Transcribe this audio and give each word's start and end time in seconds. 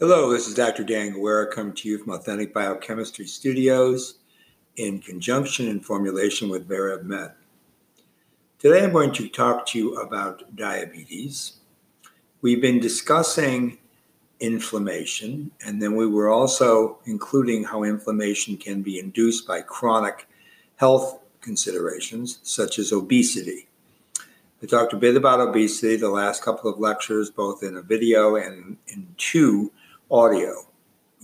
Hello, 0.00 0.30
this 0.30 0.46
is 0.46 0.54
Dr. 0.54 0.84
Dan 0.84 1.10
Guerra 1.10 1.52
coming 1.52 1.72
to 1.72 1.88
you 1.88 1.98
from 1.98 2.12
Authentic 2.12 2.54
Biochemistry 2.54 3.26
Studios 3.26 4.18
in 4.76 5.00
conjunction 5.00 5.66
and 5.66 5.84
formulation 5.84 6.48
with 6.48 6.70
Med. 6.70 7.32
Today 8.60 8.84
I'm 8.84 8.92
going 8.92 9.10
to 9.14 9.28
talk 9.28 9.66
to 9.66 9.78
you 9.78 9.96
about 9.96 10.54
diabetes. 10.54 11.54
We've 12.42 12.60
been 12.60 12.78
discussing 12.78 13.78
inflammation, 14.38 15.50
and 15.66 15.82
then 15.82 15.96
we 15.96 16.06
were 16.06 16.28
also 16.28 17.00
including 17.04 17.64
how 17.64 17.82
inflammation 17.82 18.56
can 18.56 18.82
be 18.82 19.00
induced 19.00 19.48
by 19.48 19.62
chronic 19.62 20.28
health 20.76 21.18
considerations, 21.40 22.38
such 22.44 22.78
as 22.78 22.92
obesity. 22.92 23.66
I 24.62 24.66
talked 24.66 24.92
a 24.92 24.96
bit 24.96 25.16
about 25.16 25.40
obesity 25.40 25.96
the 25.96 26.08
last 26.08 26.44
couple 26.44 26.70
of 26.70 26.78
lectures, 26.78 27.32
both 27.32 27.64
in 27.64 27.76
a 27.76 27.82
video 27.82 28.36
and 28.36 28.76
in 28.86 29.08
two 29.16 29.72
audio 30.10 30.66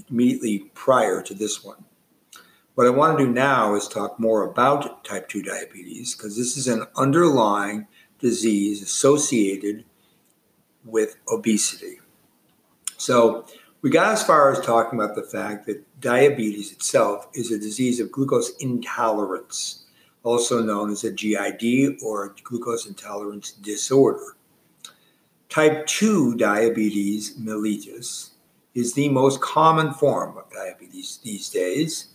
immediately 0.08 0.70
prior 0.74 1.22
to 1.22 1.34
this 1.34 1.64
one. 1.64 1.84
What 2.74 2.86
I 2.86 2.90
want 2.90 3.18
to 3.18 3.24
do 3.24 3.30
now 3.30 3.74
is 3.76 3.86
talk 3.86 4.18
more 4.18 4.42
about 4.42 5.04
type 5.04 5.28
2 5.28 5.42
diabetes 5.42 6.14
because 6.14 6.36
this 6.36 6.56
is 6.56 6.66
an 6.66 6.86
underlying 6.96 7.86
disease 8.18 8.82
associated 8.82 9.84
with 10.84 11.16
obesity. 11.28 12.00
So, 12.96 13.46
we 13.80 13.90
got 13.90 14.12
as 14.12 14.22
far 14.22 14.50
as 14.50 14.64
talking 14.64 14.98
about 14.98 15.14
the 15.14 15.22
fact 15.22 15.66
that 15.66 15.84
diabetes 16.00 16.72
itself 16.72 17.28
is 17.34 17.52
a 17.52 17.58
disease 17.58 18.00
of 18.00 18.10
glucose 18.10 18.56
intolerance, 18.56 19.84
also 20.22 20.62
known 20.62 20.90
as 20.90 21.04
a 21.04 21.12
GID 21.12 21.98
or 22.02 22.34
glucose 22.44 22.86
intolerance 22.86 23.52
disorder. 23.52 24.36
Type 25.50 25.86
2 25.86 26.36
diabetes 26.36 27.36
mellitus 27.36 28.30
is 28.74 28.94
the 28.94 29.08
most 29.08 29.40
common 29.40 29.92
form 29.92 30.36
of 30.36 30.50
diabetes 30.50 31.20
these 31.22 31.48
days. 31.48 32.08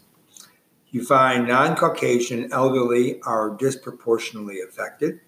You 0.91 1.03
find 1.05 1.47
non 1.47 1.75
Caucasian 1.75 2.51
elderly 2.51 3.21
are 3.21 3.51
disproportionately 3.51 4.61
affected. 4.61 5.19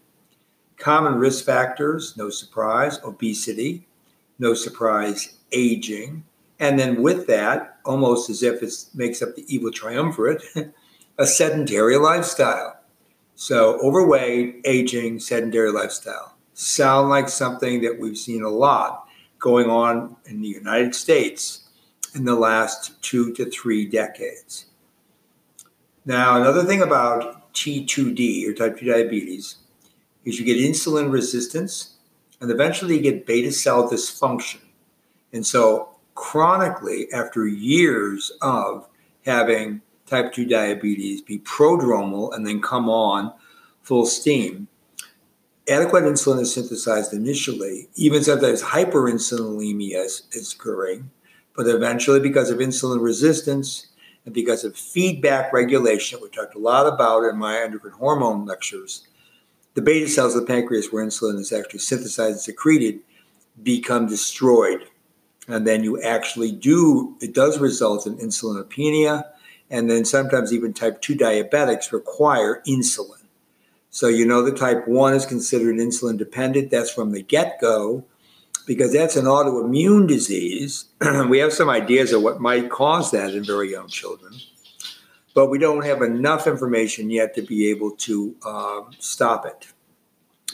Common 0.77 1.15
risk 1.15 1.45
factors, 1.45 2.15
no 2.17 2.29
surprise, 2.29 2.99
obesity, 3.03 3.87
no 4.39 4.53
surprise, 4.53 5.37
aging. 5.51 6.23
And 6.59 6.79
then 6.79 7.01
with 7.01 7.27
that, 7.27 7.77
almost 7.85 8.29
as 8.29 8.43
if 8.43 8.63
it 8.63 8.73
makes 8.93 9.21
up 9.21 9.35
the 9.35 9.45
evil 9.53 9.71
triumvirate, 9.71 10.43
a 11.17 11.27
sedentary 11.27 11.97
lifestyle. 11.97 12.77
So, 13.35 13.79
overweight, 13.79 14.61
aging, 14.65 15.19
sedentary 15.19 15.71
lifestyle 15.71 16.35
sound 16.53 17.09
like 17.09 17.29
something 17.29 17.81
that 17.81 17.99
we've 17.99 18.17
seen 18.17 18.43
a 18.43 18.49
lot 18.49 19.07
going 19.41 19.69
on 19.69 20.15
in 20.25 20.41
the 20.41 20.47
United 20.47 20.95
States 20.95 21.67
in 22.15 22.23
the 22.23 22.35
last 22.35 23.01
two 23.01 23.33
to 23.33 23.49
three 23.49 23.85
decades. 23.85 24.67
Now, 26.05 26.39
another 26.39 26.63
thing 26.63 26.81
about 26.81 27.53
T2D 27.53 28.47
or 28.47 28.53
type 28.53 28.79
2 28.79 28.85
diabetes 28.85 29.57
is 30.23 30.39
you 30.39 30.45
get 30.45 30.57
insulin 30.57 31.11
resistance 31.11 31.97
and 32.39 32.49
eventually 32.49 32.95
you 32.95 33.01
get 33.01 33.25
beta 33.25 33.51
cell 33.51 33.89
dysfunction. 33.89 34.61
And 35.33 35.45
so, 35.45 35.89
chronically, 36.15 37.07
after 37.13 37.47
years 37.47 38.31
of 38.41 38.87
having 39.25 39.81
type 40.05 40.33
2 40.33 40.45
diabetes 40.45 41.21
be 41.21 41.39
prodromal 41.39 42.35
and 42.35 42.45
then 42.45 42.61
come 42.61 42.89
on 42.89 43.33
full 43.81 44.05
steam, 44.05 44.67
adequate 45.71 46.03
insulin 46.03 46.39
is 46.39 46.53
synthesized 46.53 47.13
initially, 47.13 47.87
even 47.95 48.23
sometimes 48.23 48.61
hyperinsulinemia 48.61 50.05
is, 50.05 50.23
is 50.31 50.53
occurring, 50.53 51.09
but 51.55 51.67
eventually, 51.67 52.19
because 52.19 52.49
of 52.49 52.59
insulin 52.59 53.01
resistance 53.01 53.87
and 54.25 54.33
because 54.33 54.63
of 54.63 54.77
feedback 54.77 55.51
regulation, 55.51 56.19
we 56.21 56.29
talked 56.29 56.55
a 56.55 56.59
lot 56.59 56.87
about 56.87 57.23
in 57.23 57.37
my 57.37 57.59
endocrine 57.59 57.93
hormone 57.93 58.45
lectures, 58.45 59.07
the 59.73 59.81
beta 59.81 60.07
cells 60.07 60.35
of 60.35 60.41
the 60.41 60.47
pancreas 60.47 60.91
where 60.91 61.05
insulin 61.05 61.39
is 61.39 61.51
actually 61.51 61.79
synthesized 61.79 62.31
and 62.31 62.39
secreted 62.39 62.99
become 63.61 64.07
destroyed. 64.07 64.87
And 65.47 65.67
then 65.67 65.83
you 65.83 66.01
actually 66.01 66.51
do, 66.51 67.15
it 67.21 67.33
does 67.33 67.59
result 67.59 68.05
in 68.05 68.17
insulinopenia. 68.17 69.25
And 69.69 69.89
then 69.89 70.05
sometimes 70.05 70.53
even 70.53 70.73
type 70.73 71.01
2 71.01 71.15
diabetics 71.15 71.91
require 71.91 72.61
insulin. 72.67 73.20
So 73.91 74.07
you 74.07 74.25
know 74.25 74.41
the 74.41 74.53
type 74.53 74.87
1 74.87 75.13
is 75.13 75.25
considered 75.25 75.75
insulin 75.75 76.17
dependent. 76.17 76.71
That's 76.71 76.91
from 76.91 77.11
the 77.11 77.21
get 77.21 77.59
go 77.59 78.05
because 78.65 78.93
that's 78.93 79.17
an 79.17 79.25
autoimmune 79.25 80.07
disease. 80.07 80.85
we 81.29 81.39
have 81.39 81.51
some 81.51 81.69
ideas 81.69 82.13
of 82.13 82.21
what 82.21 82.39
might 82.39 82.69
cause 82.69 83.11
that 83.11 83.35
in 83.35 83.43
very 83.43 83.69
young 83.69 83.89
children, 83.89 84.33
but 85.35 85.49
we 85.49 85.59
don't 85.59 85.85
have 85.85 86.01
enough 86.01 86.47
information 86.47 87.09
yet 87.09 87.35
to 87.35 87.41
be 87.41 87.69
able 87.69 87.91
to 87.91 88.33
um, 88.45 88.91
stop 88.99 89.45
it. 89.45 89.67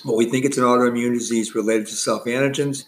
But 0.03 0.15
we 0.15 0.29
think 0.29 0.43
it's 0.43 0.57
an 0.57 0.63
autoimmune 0.63 1.13
disease 1.13 1.53
related 1.53 1.85
to 1.87 1.95
self 1.95 2.25
antigens 2.25 2.85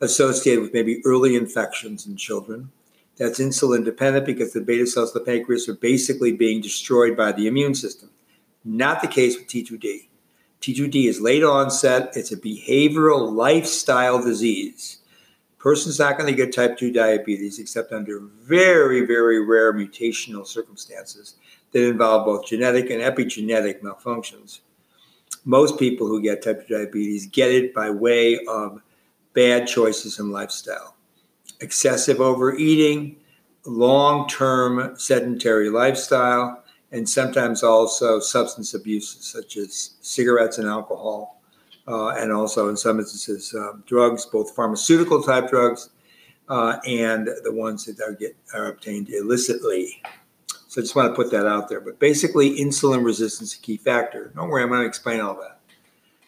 associated 0.00 0.60
with 0.60 0.74
maybe 0.74 1.02
early 1.04 1.36
infections 1.36 2.04
in 2.04 2.16
children. 2.16 2.72
That's 3.16 3.38
insulin 3.38 3.84
dependent 3.84 4.26
because 4.26 4.52
the 4.52 4.60
beta 4.60 4.88
cells 4.88 5.14
of 5.14 5.24
the 5.24 5.32
pancreas 5.32 5.68
are 5.68 5.74
basically 5.74 6.32
being 6.32 6.60
destroyed 6.60 7.16
by 7.16 7.30
the 7.30 7.46
immune 7.46 7.76
system. 7.76 8.10
Not 8.64 9.02
the 9.02 9.08
case 9.08 9.36
with 9.36 9.46
T2D. 9.46 10.08
T2D 10.60 11.06
is 11.06 11.20
late 11.20 11.44
onset, 11.44 12.16
it's 12.16 12.32
a 12.32 12.36
behavioral 12.36 13.32
lifestyle 13.32 14.22
disease. 14.22 14.98
Person's 15.58 15.98
not 15.98 16.18
going 16.18 16.30
to 16.30 16.36
get 16.36 16.54
type 16.54 16.78
2 16.78 16.90
diabetes 16.90 17.58
except 17.58 17.92
under 17.92 18.20
very, 18.20 19.04
very 19.04 19.44
rare 19.44 19.72
mutational 19.74 20.46
circumstances 20.46 21.36
that 21.72 21.86
involve 21.86 22.24
both 22.24 22.46
genetic 22.46 22.88
and 22.90 23.02
epigenetic 23.02 23.82
malfunctions. 23.82 24.60
Most 25.44 25.78
people 25.78 26.06
who 26.06 26.22
get 26.22 26.42
type 26.42 26.66
2 26.66 26.74
diabetes 26.74 27.26
get 27.26 27.50
it 27.50 27.74
by 27.74 27.90
way 27.90 28.38
of 28.46 28.80
bad 29.34 29.66
choices 29.66 30.18
in 30.18 30.30
lifestyle, 30.30 30.96
excessive 31.60 32.22
overeating, 32.22 33.16
long 33.66 34.26
term 34.28 34.94
sedentary 34.96 35.68
lifestyle, 35.68 36.63
and 36.94 37.08
sometimes 37.08 37.64
also 37.64 38.20
substance 38.20 38.72
abuses 38.72 39.26
such 39.26 39.56
as 39.56 39.96
cigarettes 40.00 40.58
and 40.58 40.68
alcohol, 40.68 41.42
uh, 41.88 42.10
and 42.10 42.30
also 42.30 42.68
in 42.68 42.76
some 42.76 43.00
instances 43.00 43.52
um, 43.52 43.82
drugs, 43.84 44.24
both 44.26 44.54
pharmaceutical 44.54 45.20
type 45.20 45.50
drugs 45.50 45.90
uh, 46.48 46.78
and 46.86 47.28
the 47.42 47.52
ones 47.52 47.84
that 47.86 48.00
are 48.00 48.12
get 48.12 48.36
are 48.54 48.66
obtained 48.66 49.08
illicitly. 49.08 50.00
So 50.68 50.80
I 50.80 50.82
just 50.82 50.94
want 50.94 51.10
to 51.10 51.16
put 51.16 51.32
that 51.32 51.46
out 51.46 51.68
there. 51.68 51.80
But 51.80 51.98
basically, 51.98 52.58
insulin 52.60 53.04
resistance 53.04 53.52
is 53.52 53.58
a 53.58 53.62
key 53.62 53.76
factor. 53.76 54.32
Don't 54.36 54.48
worry, 54.48 54.62
I'm 54.62 54.68
going 54.68 54.80
to 54.80 54.86
explain 54.86 55.20
all 55.20 55.34
that. 55.40 55.58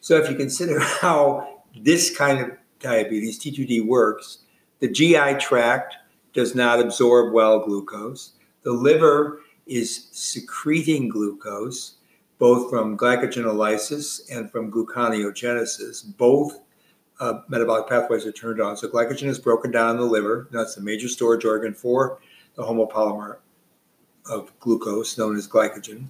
So 0.01 0.17
if 0.17 0.29
you 0.29 0.37
consider 0.37 0.81
how 1.01 1.63
this 1.77 2.17
kind 2.17 2.41
of 2.41 2.51
diabetes, 2.81 3.39
T2D, 3.39 3.87
works, 3.87 4.39
the 4.81 4.89
GI 4.89 5.35
tract 5.39 5.95
does 6.33 6.57
not 6.57 6.81
absorb 6.81 7.33
well 7.33 7.61
glucose. 7.61 8.33
The 8.65 8.73
liver 8.73 9.43
is 9.67 10.09
secreting 10.13 11.09
glucose, 11.09 11.95
both 12.39 12.71
from 12.71 12.97
glycogenolysis 12.97 14.21
and 14.31 14.51
from 14.51 14.71
gluconeogenesis. 14.71 16.17
Both 16.17 16.61
uh, 17.21 17.41
metabolic 17.49 17.89
pathways 17.89 18.27
are 18.27 18.33
turned 18.33 18.61
on. 18.61 18.77
So 18.77 18.89
glycogen 18.89 19.29
is 19.29 19.39
broken 19.39 19.71
down 19.71 19.93
in 19.93 19.97
the 19.97 20.07
liver. 20.07 20.49
That's 20.51 20.75
the 20.75 20.83
major 20.83 21.09
storage 21.09 21.45
organ 21.45 21.75
for 21.75 22.19
the 22.55 22.63
homopolymer 22.63 23.39
of 24.31 24.53
glucose, 24.61 25.17
known 25.19 25.37
as 25.37 25.49
glycogen. 25.49 26.07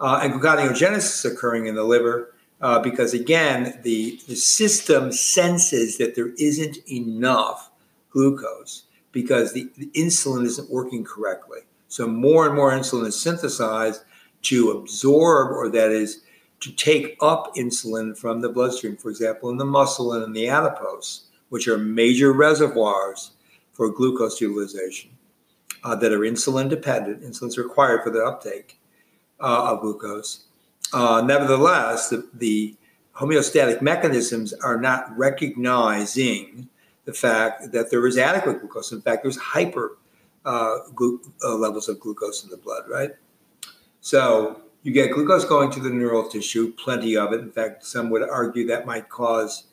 Uh, 0.00 0.20
and 0.22 0.34
gluconeogenesis 0.34 1.24
is 1.24 1.32
occurring 1.32 1.66
in 1.66 1.74
the 1.74 1.84
liver 1.84 2.34
uh, 2.60 2.80
because, 2.80 3.14
again, 3.14 3.78
the, 3.82 4.20
the 4.26 4.34
system 4.34 5.12
senses 5.12 5.98
that 5.98 6.14
there 6.14 6.32
isn't 6.38 6.78
enough 6.90 7.70
glucose 8.10 8.84
because 9.12 9.52
the, 9.52 9.70
the 9.76 9.86
insulin 9.94 10.44
isn't 10.44 10.70
working 10.70 11.04
correctly. 11.04 11.60
So 11.88 12.06
more 12.06 12.46
and 12.46 12.54
more 12.54 12.72
insulin 12.72 13.06
is 13.06 13.20
synthesized 13.20 14.02
to 14.42 14.70
absorb, 14.70 15.52
or 15.52 15.68
that 15.70 15.90
is, 15.90 16.22
to 16.60 16.72
take 16.72 17.16
up 17.20 17.54
insulin 17.56 18.16
from 18.16 18.40
the 18.40 18.48
bloodstream, 18.48 18.96
for 18.96 19.10
example, 19.10 19.50
in 19.50 19.56
the 19.56 19.64
muscle 19.64 20.12
and 20.12 20.24
in 20.24 20.32
the 20.32 20.48
adipose, 20.48 21.26
which 21.48 21.68
are 21.68 21.78
major 21.78 22.32
reservoirs 22.32 23.32
for 23.72 23.90
glucose 23.90 24.40
utilization 24.40 25.10
uh, 25.84 25.94
that 25.94 26.12
are 26.12 26.20
insulin 26.20 26.68
dependent. 26.68 27.22
Insulin 27.22 27.48
is 27.48 27.58
required 27.58 28.02
for 28.02 28.10
the 28.10 28.24
uptake 28.24 28.80
uh, 29.40 29.72
of 29.72 29.80
glucose. 29.80 30.44
Uh, 30.92 31.22
nevertheless, 31.24 32.08
the, 32.08 32.28
the 32.32 32.74
homeostatic 33.14 33.82
mechanisms 33.82 34.52
are 34.54 34.80
not 34.80 35.16
recognizing 35.16 36.68
the 37.04 37.12
fact 37.12 37.72
that 37.72 37.90
there 37.90 38.06
is 38.06 38.18
adequate 38.18 38.60
glucose. 38.60 38.92
In 38.92 39.00
fact, 39.00 39.22
there's 39.22 39.36
hyper 39.36 39.98
uh, 40.46 40.78
glu- 40.94 41.20
uh, 41.44 41.54
levels 41.54 41.88
of 41.88 42.00
glucose 42.00 42.44
in 42.44 42.50
the 42.50 42.56
blood, 42.56 42.84
right? 42.88 43.10
So 44.00 44.62
you 44.82 44.92
get 44.92 45.10
glucose 45.10 45.44
going 45.44 45.70
to 45.72 45.80
the 45.80 45.90
neural 45.90 46.28
tissue, 46.28 46.72
plenty 46.72 47.16
of 47.16 47.32
it. 47.32 47.40
In 47.40 47.50
fact, 47.50 47.84
some 47.84 48.08
would 48.10 48.22
argue 48.22 48.66
that 48.68 48.86
might 48.86 49.08
cause 49.08 49.64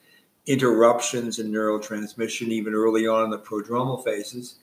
interruptions 0.47 1.39
in 1.39 1.51
neurotransmission, 1.51 2.47
even 2.47 2.73
early 2.73 3.07
on 3.07 3.25
in 3.25 3.29
the 3.29 3.37
prodromal 3.37 4.03
phases. 4.03 4.55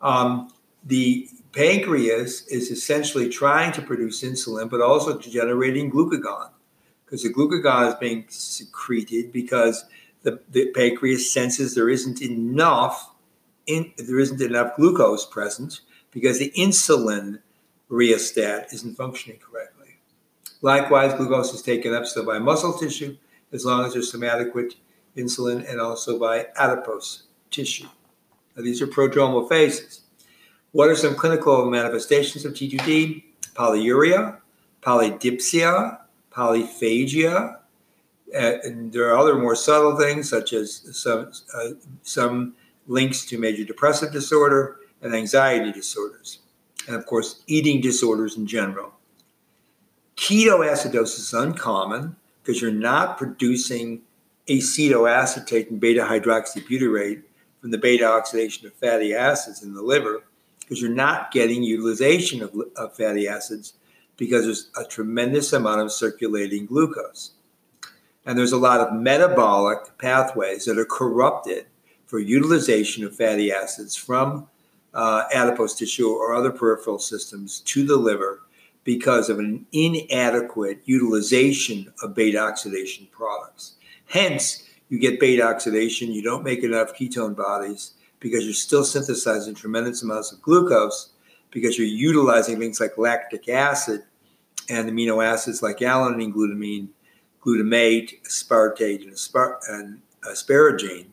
Um, 0.00 0.52
the 0.84 1.28
pancreas 1.52 2.46
is 2.46 2.70
essentially 2.70 3.28
trying 3.28 3.72
to 3.72 3.82
produce 3.82 4.22
insulin, 4.22 4.70
but 4.70 4.80
also 4.80 5.18
generating 5.18 5.90
glucagon 5.90 6.48
because 7.04 7.22
the 7.22 7.32
glucagon 7.32 7.88
is 7.88 7.94
being 7.96 8.24
secreted 8.28 9.32
because 9.32 9.84
the, 10.22 10.40
the 10.50 10.70
pancreas 10.72 11.32
senses 11.32 11.74
there 11.74 11.88
isn't 11.88 12.22
enough 12.22 13.09
in, 13.70 13.92
there 13.96 14.18
isn't 14.18 14.40
enough 14.40 14.76
glucose 14.76 15.24
present 15.26 15.80
because 16.10 16.38
the 16.38 16.52
insulin 16.56 17.40
rheostat 17.88 18.72
isn't 18.72 18.96
functioning 18.96 19.38
correctly. 19.38 19.96
Likewise, 20.62 21.14
glucose 21.14 21.54
is 21.54 21.62
taken 21.62 21.94
up 21.94 22.06
still 22.06 22.24
by 22.24 22.38
muscle 22.38 22.72
tissue 22.72 23.16
as 23.52 23.64
long 23.64 23.84
as 23.84 23.92
there's 23.92 24.10
some 24.10 24.22
adequate 24.22 24.74
insulin 25.16 25.68
and 25.68 25.80
also 25.80 26.18
by 26.18 26.46
adipose 26.56 27.24
tissue. 27.50 27.88
Now, 28.56 28.62
these 28.62 28.80
are 28.82 28.86
prodromal 28.86 29.48
phases. 29.48 30.02
What 30.72 30.88
are 30.88 30.96
some 30.96 31.14
clinical 31.14 31.68
manifestations 31.68 32.44
of 32.44 32.52
T2D? 32.52 33.24
Polyuria, 33.54 34.38
polydipsia, 34.82 35.98
polyphagia, 36.30 37.56
uh, 38.34 38.58
and 38.62 38.92
there 38.92 39.08
are 39.10 39.18
other 39.18 39.34
more 39.36 39.56
subtle 39.56 39.96
things 39.96 40.28
such 40.28 40.52
as 40.52 40.86
some 40.92 41.32
uh, 41.54 41.70
some 42.02 42.54
links 42.90 43.24
to 43.24 43.38
major 43.38 43.64
depressive 43.64 44.12
disorder 44.12 44.80
and 45.00 45.14
anxiety 45.14 45.70
disorders, 45.70 46.40
and 46.88 46.96
of 46.96 47.06
course 47.06 47.42
eating 47.46 47.80
disorders 47.80 48.36
in 48.36 48.46
general. 48.46 48.92
Ketoacidosis 50.16 51.20
is 51.20 51.32
uncommon 51.32 52.16
because 52.42 52.60
you're 52.60 52.72
not 52.72 53.16
producing 53.16 54.02
acetoacetate 54.48 55.70
and 55.70 55.80
beta 55.80 56.02
hydroxybutyrate 56.02 57.22
from 57.60 57.70
the 57.70 57.78
beta 57.78 58.04
oxidation 58.04 58.66
of 58.66 58.74
fatty 58.74 59.14
acids 59.14 59.62
in 59.62 59.72
the 59.72 59.82
liver 59.82 60.24
because 60.58 60.82
you're 60.82 60.90
not 60.90 61.30
getting 61.30 61.62
utilization 61.62 62.42
of, 62.42 62.52
of 62.76 62.96
fatty 62.96 63.28
acids 63.28 63.74
because 64.16 64.44
there's 64.44 64.70
a 64.76 64.84
tremendous 64.84 65.52
amount 65.52 65.80
of 65.80 65.92
circulating 65.92 66.66
glucose. 66.66 67.32
And 68.26 68.36
there's 68.36 68.52
a 68.52 68.58
lot 68.58 68.80
of 68.80 68.92
metabolic 68.92 69.96
pathways 69.96 70.64
that 70.64 70.76
are 70.76 70.84
corrupted 70.84 71.66
for 72.10 72.18
utilization 72.18 73.04
of 73.04 73.14
fatty 73.14 73.52
acids 73.52 73.94
from 73.94 74.48
uh, 74.94 75.22
adipose 75.32 75.76
tissue 75.76 76.08
or 76.08 76.34
other 76.34 76.50
peripheral 76.50 76.98
systems 76.98 77.60
to 77.60 77.86
the 77.86 77.94
liver 77.94 78.42
because 78.82 79.30
of 79.30 79.38
an 79.38 79.64
inadequate 79.70 80.80
utilization 80.86 81.92
of 82.02 82.12
beta 82.12 82.36
oxidation 82.36 83.06
products. 83.12 83.76
Hence, 84.06 84.68
you 84.88 84.98
get 84.98 85.20
beta 85.20 85.44
oxidation, 85.44 86.10
you 86.10 86.20
don't 86.20 86.42
make 86.42 86.64
enough 86.64 86.96
ketone 86.96 87.36
bodies 87.36 87.92
because 88.18 88.44
you're 88.44 88.54
still 88.54 88.84
synthesizing 88.84 89.54
tremendous 89.54 90.02
amounts 90.02 90.32
of 90.32 90.42
glucose 90.42 91.10
because 91.52 91.78
you're 91.78 91.86
utilizing 91.86 92.58
things 92.58 92.80
like 92.80 92.98
lactic 92.98 93.48
acid 93.48 94.02
and 94.68 94.90
amino 94.90 95.24
acids 95.24 95.62
like 95.62 95.78
alanine, 95.78 96.34
glutamine, 96.34 96.88
glutamate, 97.40 98.20
aspartate, 98.26 99.04
and, 99.04 99.12
aspar- 99.12 99.60
and 99.68 100.00
asparagine 100.28 101.06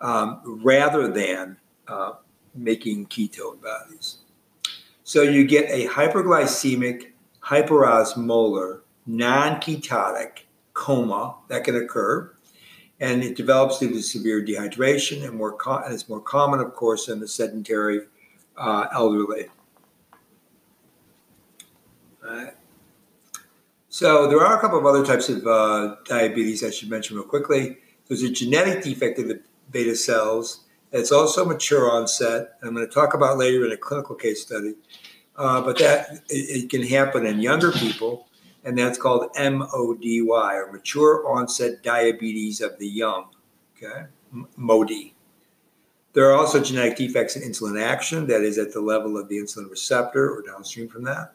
um, 0.00 0.60
rather 0.62 1.08
than 1.08 1.56
uh, 1.86 2.12
making 2.54 3.06
ketone 3.06 3.60
bodies. 3.62 4.18
So 5.04 5.22
you 5.22 5.46
get 5.46 5.70
a 5.70 5.86
hyperglycemic, 5.86 7.12
hyperosmolar, 7.42 8.80
non-ketotic 9.06 10.40
coma 10.74 11.34
that 11.48 11.64
can 11.64 11.76
occur, 11.76 12.32
and 13.00 13.22
it 13.22 13.36
develops 13.36 13.78
due 13.78 13.90
to 13.90 14.02
severe 14.02 14.44
dehydration, 14.44 15.24
and 15.26 15.36
more 15.36 15.56
co- 15.56 15.82
and 15.82 15.94
it's 15.94 16.08
more 16.08 16.20
common, 16.20 16.60
of 16.60 16.74
course, 16.74 17.08
in 17.08 17.20
the 17.20 17.28
sedentary 17.28 18.00
uh, 18.56 18.86
elderly. 18.92 19.46
So 23.88 24.28
there 24.28 24.40
are 24.44 24.56
a 24.56 24.60
couple 24.60 24.78
of 24.78 24.86
other 24.86 25.04
types 25.04 25.28
of 25.28 25.46
uh, 25.46 25.96
diabetes 26.04 26.62
I 26.62 26.70
should 26.70 26.90
mention 26.90 27.16
real 27.16 27.24
quickly. 27.24 27.78
There's 28.06 28.22
a 28.22 28.30
genetic 28.30 28.84
defect 28.84 29.18
of 29.18 29.28
the 29.28 29.40
beta 29.70 29.94
cells. 29.96 30.64
It's 30.92 31.12
also 31.12 31.44
mature 31.44 31.90
onset. 31.90 32.58
I'm 32.62 32.74
going 32.74 32.86
to 32.86 32.92
talk 32.92 33.14
about 33.14 33.38
later 33.38 33.64
in 33.66 33.72
a 33.72 33.76
clinical 33.76 34.14
case 34.14 34.42
study. 34.42 34.74
Uh, 35.36 35.60
but 35.60 35.78
that 35.78 36.20
it, 36.28 36.64
it, 36.64 36.70
can 36.70 36.82
happen 36.82 37.24
in 37.24 37.38
younger 37.40 37.70
people, 37.70 38.26
and 38.64 38.76
that's 38.76 38.98
called 38.98 39.30
MODY 39.36 40.20
or 40.28 40.72
mature 40.72 41.24
onset 41.28 41.82
diabetes 41.84 42.60
of 42.60 42.76
the 42.80 42.88
young. 42.88 43.26
Okay, 43.76 44.06
MODY. 44.56 45.14
There 46.12 46.28
are 46.28 46.36
also 46.36 46.60
genetic 46.60 46.96
defects 46.96 47.36
in 47.36 47.48
insulin 47.48 47.80
action, 47.80 48.26
that 48.26 48.42
is 48.42 48.58
at 48.58 48.72
the 48.72 48.80
level 48.80 49.16
of 49.16 49.28
the 49.28 49.36
insulin 49.36 49.70
receptor 49.70 50.28
or 50.28 50.42
downstream 50.42 50.88
from 50.88 51.04
that. 51.04 51.34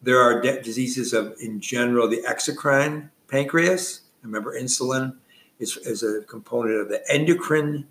There 0.00 0.20
are 0.20 0.40
de- 0.40 0.62
diseases 0.62 1.12
of, 1.12 1.34
in 1.38 1.60
general, 1.60 2.08
the 2.08 2.22
exocrine 2.22 3.10
pancreas. 3.28 4.02
Remember, 4.22 4.58
insulin 4.58 5.16
is, 5.58 5.76
is 5.78 6.02
a 6.02 6.22
component 6.22 6.80
of 6.80 6.88
the 6.88 7.02
endocrine 7.10 7.86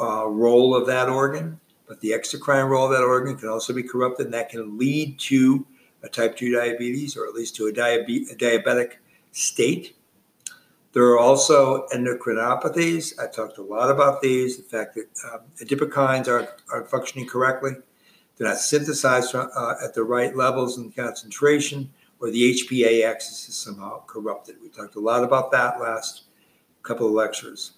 uh, 0.00 0.26
role 0.26 0.74
of 0.74 0.86
that 0.86 1.08
organ, 1.08 1.60
but 1.86 2.00
the 2.00 2.10
exocrine 2.10 2.68
role 2.68 2.86
of 2.86 2.92
that 2.92 3.02
organ 3.02 3.36
can 3.36 3.48
also 3.48 3.72
be 3.72 3.82
corrupted, 3.82 4.26
and 4.26 4.34
that 4.34 4.48
can 4.48 4.76
lead 4.78 5.18
to 5.18 5.66
a 6.02 6.08
type 6.08 6.36
2 6.36 6.54
diabetes 6.54 7.16
or 7.16 7.26
at 7.26 7.34
least 7.34 7.56
to 7.56 7.66
a, 7.66 7.72
diabe- 7.72 8.30
a 8.30 8.34
diabetic 8.34 8.94
state. 9.32 9.96
There 10.92 11.04
are 11.04 11.18
also 11.18 11.86
endocrinopathies. 11.88 13.18
I 13.20 13.26
talked 13.26 13.58
a 13.58 13.62
lot 13.62 13.90
about 13.90 14.22
these. 14.22 14.56
The 14.56 14.62
fact 14.62 14.94
that 14.94 15.08
um, 15.30 15.40
adipokines 15.60 16.28
aren't, 16.28 16.48
aren't 16.72 16.88
functioning 16.88 17.26
correctly. 17.26 17.72
They're 18.36 18.48
not 18.48 18.58
synthesized 18.58 19.34
uh, 19.34 19.74
at 19.82 19.94
the 19.94 20.04
right 20.04 20.34
levels 20.34 20.78
and 20.78 20.94
concentration, 20.94 21.90
or 22.20 22.30
the 22.30 22.54
HPA 22.54 23.04
axis 23.04 23.48
is 23.48 23.56
somehow 23.56 24.04
corrupted. 24.06 24.56
We 24.62 24.68
talked 24.68 24.96
a 24.96 25.00
lot 25.00 25.24
about 25.24 25.50
that 25.52 25.80
last 25.80 26.25
couple 26.86 27.06
of 27.06 27.12
lectures. 27.12 27.72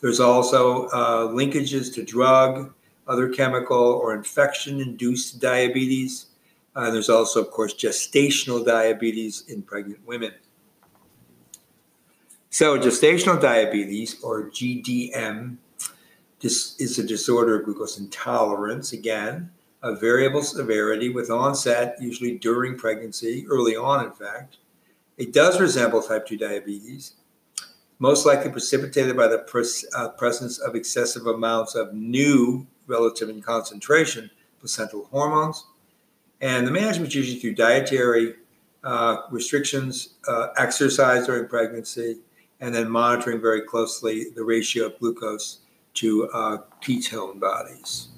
There's 0.00 0.20
also 0.20 0.86
uh, 0.86 1.28
linkages 1.28 1.92
to 1.94 2.04
drug, 2.04 2.72
other 3.06 3.28
chemical, 3.28 3.76
or 3.76 4.14
infection 4.14 4.80
induced 4.80 5.40
diabetes. 5.40 6.26
Uh, 6.76 6.90
there's 6.90 7.08
also, 7.08 7.40
of 7.40 7.50
course, 7.50 7.74
gestational 7.74 8.64
diabetes 8.64 9.44
in 9.48 9.62
pregnant 9.62 10.06
women. 10.06 10.32
So, 12.50 12.78
gestational 12.78 13.40
diabetes, 13.40 14.22
or 14.22 14.50
GDM, 14.50 15.56
this 16.40 16.76
is 16.80 16.98
a 16.98 17.06
disorder 17.06 17.58
of 17.58 17.64
glucose 17.64 17.98
intolerance, 17.98 18.92
again, 18.92 19.50
of 19.82 20.00
variable 20.00 20.42
severity 20.42 21.08
with 21.08 21.30
onset 21.30 21.96
usually 22.00 22.38
during 22.38 22.76
pregnancy, 22.76 23.44
early 23.48 23.76
on, 23.76 24.04
in 24.04 24.12
fact. 24.12 24.58
It 25.16 25.32
does 25.32 25.60
resemble 25.60 26.00
type 26.00 26.26
2 26.26 26.36
diabetes, 26.36 27.14
most 27.98 28.26
likely 28.26 28.50
precipitated 28.50 29.16
by 29.16 29.26
the 29.26 29.38
pres- 29.38 29.86
uh, 29.96 30.08
presence 30.10 30.58
of 30.58 30.74
excessive 30.74 31.26
amounts 31.26 31.74
of 31.74 31.92
new, 31.94 32.66
relative 32.86 33.28
in 33.28 33.42
concentration, 33.42 34.30
placental 34.60 35.06
hormones. 35.10 35.66
And 36.40 36.66
the 36.66 36.70
management 36.70 37.08
is 37.08 37.16
usually 37.16 37.40
through 37.40 37.54
dietary 37.54 38.34
uh, 38.84 39.22
restrictions, 39.30 40.14
uh, 40.28 40.48
exercise 40.56 41.26
during 41.26 41.48
pregnancy, 41.48 42.18
and 42.60 42.74
then 42.74 42.88
monitoring 42.88 43.40
very 43.40 43.62
closely 43.62 44.30
the 44.34 44.42
ratio 44.42 44.86
of 44.86 44.98
glucose 44.98 45.60
to 45.94 46.28
uh, 46.30 46.58
ketone 46.80 47.40
bodies. 47.40 48.08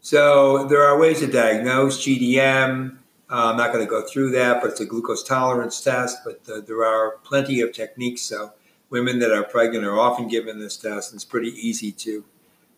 So 0.00 0.64
there 0.66 0.82
are 0.82 0.98
ways 0.98 1.20
to 1.20 1.26
diagnose 1.26 2.04
GDM. 2.04 2.98
Uh, 3.34 3.50
I'm 3.50 3.56
not 3.56 3.72
going 3.72 3.84
to 3.84 3.90
go 3.90 4.06
through 4.06 4.30
that, 4.30 4.62
but 4.62 4.70
it's 4.70 4.80
a 4.80 4.86
glucose 4.86 5.24
tolerance 5.24 5.80
test. 5.80 6.18
But 6.24 6.40
uh, 6.48 6.60
there 6.60 6.84
are 6.84 7.16
plenty 7.24 7.60
of 7.62 7.72
techniques. 7.72 8.22
So 8.22 8.52
women 8.90 9.18
that 9.18 9.32
are 9.32 9.42
pregnant 9.42 9.84
are 9.84 9.98
often 9.98 10.28
given 10.28 10.60
this 10.60 10.76
test, 10.76 11.10
and 11.10 11.18
it's 11.18 11.24
pretty 11.24 11.48
easy 11.48 11.90
to 11.90 12.24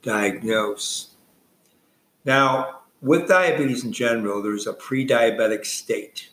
diagnose. 0.01 1.11
Now, 2.25 2.81
with 3.03 3.29
diabetes 3.29 3.85
in 3.85 3.93
general, 3.93 4.43
there's 4.43 4.67
a 4.67 4.73
pre-diabetic 4.73 5.67
state, 5.67 6.31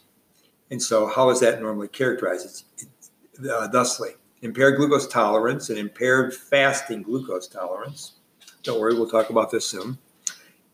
and 0.71 0.81
so 0.81 1.07
how 1.07 1.29
is 1.29 1.41
that 1.41 1.61
normally 1.61 1.89
characterized? 1.89 2.45
It's, 2.45 2.63
it's 2.77 3.11
uh, 3.49 3.67
thusly 3.67 4.11
impaired 4.41 4.77
glucose 4.77 5.05
tolerance 5.05 5.69
and 5.69 5.77
impaired 5.77 6.33
fasting 6.33 7.03
glucose 7.03 7.47
tolerance. 7.47 8.13
Don't 8.63 8.79
worry, 8.79 8.93
we'll 8.93 9.09
talk 9.09 9.29
about 9.29 9.51
this 9.51 9.67
soon 9.67 9.97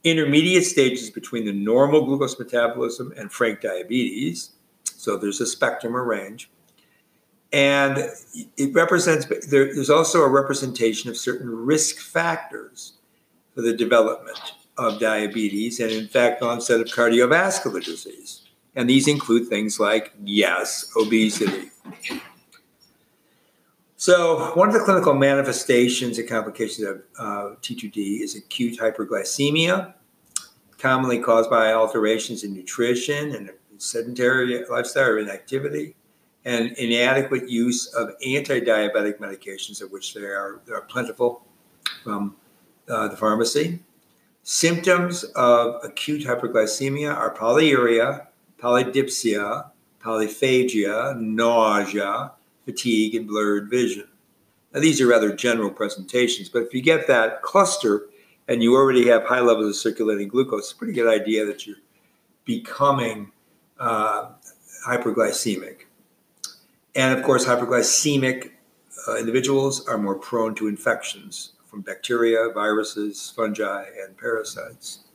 intermediate 0.04 0.64
stages 0.64 1.10
between 1.10 1.46
the 1.46 1.54
normal 1.54 2.06
glucose 2.06 2.40
metabolism 2.40 3.14
and 3.18 3.32
frank 3.32 3.62
diabetes. 3.62 4.52
So 4.84 5.18
there's 5.18 5.42
a 5.42 5.46
spectrum 5.46 5.96
or 5.96 6.04
range. 6.04 6.50
And 7.52 7.98
it 8.58 8.74
represents, 8.74 9.26
there, 9.48 9.74
there's 9.74 9.90
also 9.90 10.22
a 10.22 10.30
representation 10.30 11.10
of 11.10 11.18
certain 11.18 11.50
risk 11.50 11.98
factors 11.98 12.94
for 13.56 13.62
the 13.62 13.74
development 13.74 14.40
of 14.78 15.00
diabetes 15.00 15.80
and, 15.80 15.92
in 15.92 16.08
fact, 16.08 16.42
onset 16.42 16.80
of 16.80 16.88
cardiovascular 16.88 17.84
disease. 17.84 18.44
And 18.76 18.90
these 18.90 19.08
include 19.08 19.50
things 19.50 19.80
like, 19.80 20.14
yes, 20.24 20.92
obesity. 20.96 21.72
So, 24.10 24.56
one 24.56 24.68
of 24.68 24.74
the 24.74 24.80
clinical 24.80 25.14
manifestations 25.14 26.18
and 26.18 26.28
complications 26.28 26.88
of 26.88 27.04
uh, 27.20 27.56
T2D 27.62 28.22
is 28.22 28.36
acute 28.36 28.80
hyperglycemia, 28.80 29.94
commonly 30.80 31.20
caused 31.20 31.48
by 31.52 31.74
alterations 31.74 32.44
in 32.44 32.52
nutrition 32.52 33.36
and 33.36 33.52
sedentary 33.78 34.66
lifestyle 34.68 35.10
or 35.10 35.20
inactivity, 35.20 35.96
and 36.44 36.72
inadequate 36.80 37.48
use 37.48 37.86
of 37.94 38.10
anti-diabetic 38.26 39.20
medications, 39.20 39.80
of 39.80 39.92
which 39.92 40.16
there 40.16 40.36
are, 40.36 40.60
there 40.66 40.76
are 40.76 40.88
plentiful 40.88 41.46
from 42.04 42.36
uh, 42.88 43.10
the 43.10 43.16
pharmacy. 43.16 43.80
Symptoms 44.42 45.24
of 45.36 45.76
acute 45.84 46.24
hyperglycemia 46.24 47.16
are 47.16 47.36
polyuria, 47.36 48.26
polydipsia, 48.58 49.70
polyphagia, 50.02 51.16
nausea, 51.16 52.32
fatigue, 52.70 53.16
and 53.16 53.28
blurred 53.28 53.68
vision. 53.70 54.08
Now, 54.74 54.80
these 54.80 55.02
are 55.02 55.08
rather 55.08 55.36
general 55.36 55.72
presentations, 55.72 56.50
but 56.50 56.62
if 56.62 56.74
you 56.74 56.82
get 56.82 57.08
that 57.08 57.42
cluster 57.42 58.06
and 58.48 58.62
you 58.62 58.76
already 58.76 59.08
have 59.08 59.24
high 59.24 59.40
levels 59.40 59.70
of 59.70 59.76
circulating 59.76 60.28
glucose, 60.28 60.66
it's 60.66 60.72
a 60.74 60.76
pretty 60.76 60.94
good 60.94 61.08
idea 61.08 61.46
that 61.46 61.66
you're 61.66 61.78
becoming 62.46 63.32
uh, 63.80 64.30
hyperglycemic. 64.88 65.86
And 66.96 67.18
of 67.18 67.26
course, 67.26 67.46
hyperglycemic 67.46 68.52
uh, 69.08 69.16
individuals 69.18 69.88
are 69.88 69.98
more 69.98 70.16
prone 70.16 70.54
to 70.56 70.68
infections 70.68 71.54
from 71.66 71.82
bacteria, 71.82 72.50
viruses, 72.54 73.34
fungi, 73.36 73.86
and 74.04 74.16
parasites. 74.18 75.06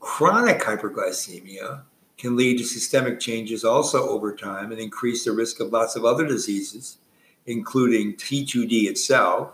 Chronic 0.00 0.60
hyperglycemia 0.60 1.82
can 2.18 2.36
lead 2.36 2.58
to 2.58 2.64
systemic 2.64 3.18
changes 3.18 3.64
also 3.64 4.08
over 4.08 4.34
time 4.34 4.70
and 4.70 4.80
increase 4.80 5.24
the 5.24 5.32
risk 5.32 5.60
of 5.60 5.72
lots 5.72 5.96
of 5.96 6.04
other 6.04 6.26
diseases, 6.26 6.98
including 7.46 8.14
T2D 8.14 8.88
itself, 8.88 9.50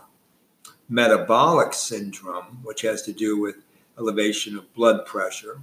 metabolic 0.87 1.73
syndrome, 1.73 2.59
which 2.63 2.81
has 2.81 3.01
to 3.03 3.13
do 3.13 3.39
with 3.39 3.55
elevation 3.97 4.57
of 4.57 4.73
blood 4.73 5.05
pressure, 5.05 5.61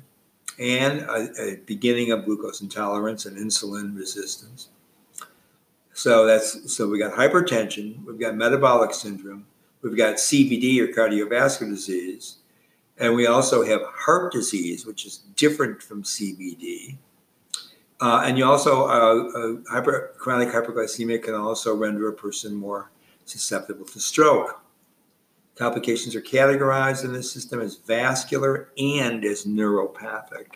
and 0.58 1.00
a, 1.00 1.28
a 1.40 1.56
beginning 1.66 2.12
of 2.12 2.24
glucose 2.24 2.60
intolerance 2.60 3.26
and 3.26 3.36
insulin 3.36 3.96
resistance. 3.96 4.68
So 5.92 6.26
that's 6.26 6.74
so 6.74 6.88
we 6.88 6.98
got 6.98 7.14
hypertension, 7.14 8.04
we've 8.04 8.20
got 8.20 8.36
metabolic 8.36 8.92
syndrome, 8.92 9.46
we've 9.82 9.96
got 9.96 10.16
CVD 10.16 10.78
or 10.80 10.88
cardiovascular 10.88 11.70
disease, 11.70 12.36
and 12.98 13.14
we 13.14 13.26
also 13.26 13.64
have 13.64 13.82
heart 13.84 14.32
disease, 14.32 14.86
which 14.86 15.04
is 15.04 15.18
different 15.36 15.82
from 15.82 16.02
CVD. 16.02 16.96
Uh, 18.00 18.22
and 18.24 18.36
you 18.36 18.44
also, 18.44 18.86
uh, 18.86 19.28
uh, 19.38 19.56
hyper, 19.70 20.14
chronic 20.18 20.48
hyperglycemia 20.48 21.22
can 21.22 21.34
also 21.34 21.74
render 21.74 22.08
a 22.08 22.12
person 22.12 22.54
more 22.54 22.90
susceptible 23.24 23.86
to 23.86 24.00
stroke. 24.00 24.60
Complications 25.56 26.14
are 26.14 26.20
categorized 26.20 27.04
in 27.04 27.14
this 27.14 27.32
system 27.32 27.60
as 27.60 27.76
vascular 27.76 28.68
and 28.76 29.24
as 29.24 29.46
neuropathic. 29.46 30.46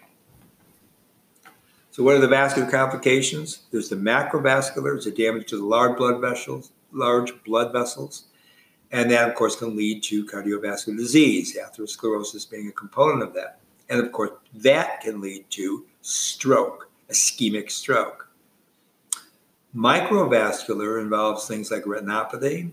So, 1.90 2.02
what 2.02 2.14
are 2.14 2.20
the 2.20 2.28
vascular 2.28 2.70
complications? 2.70 3.62
There's 3.70 3.88
the 3.88 3.96
macrovascular, 3.96 4.96
it's 4.96 5.06
a 5.06 5.10
damage 5.10 5.48
to 5.48 5.56
the 5.56 5.64
large 5.64 5.96
blood 5.96 6.20
vessels, 6.20 6.70
large 6.92 7.42
blood 7.44 7.72
vessels. 7.72 8.24
And 8.92 9.10
that, 9.10 9.28
of 9.28 9.34
course, 9.34 9.56
can 9.56 9.76
lead 9.76 10.02
to 10.04 10.26
cardiovascular 10.26 10.96
disease, 10.96 11.56
atherosclerosis 11.56 12.50
being 12.50 12.68
a 12.68 12.72
component 12.72 13.22
of 13.22 13.34
that. 13.34 13.60
And 13.88 14.00
of 14.00 14.12
course, 14.12 14.30
that 14.54 15.00
can 15.00 15.20
lead 15.20 15.48
to 15.50 15.84
stroke, 16.00 16.90
ischemic 17.08 17.70
stroke. 17.70 18.28
Microvascular 19.74 21.00
involves 21.00 21.46
things 21.46 21.70
like 21.70 21.84
retinopathy, 21.84 22.72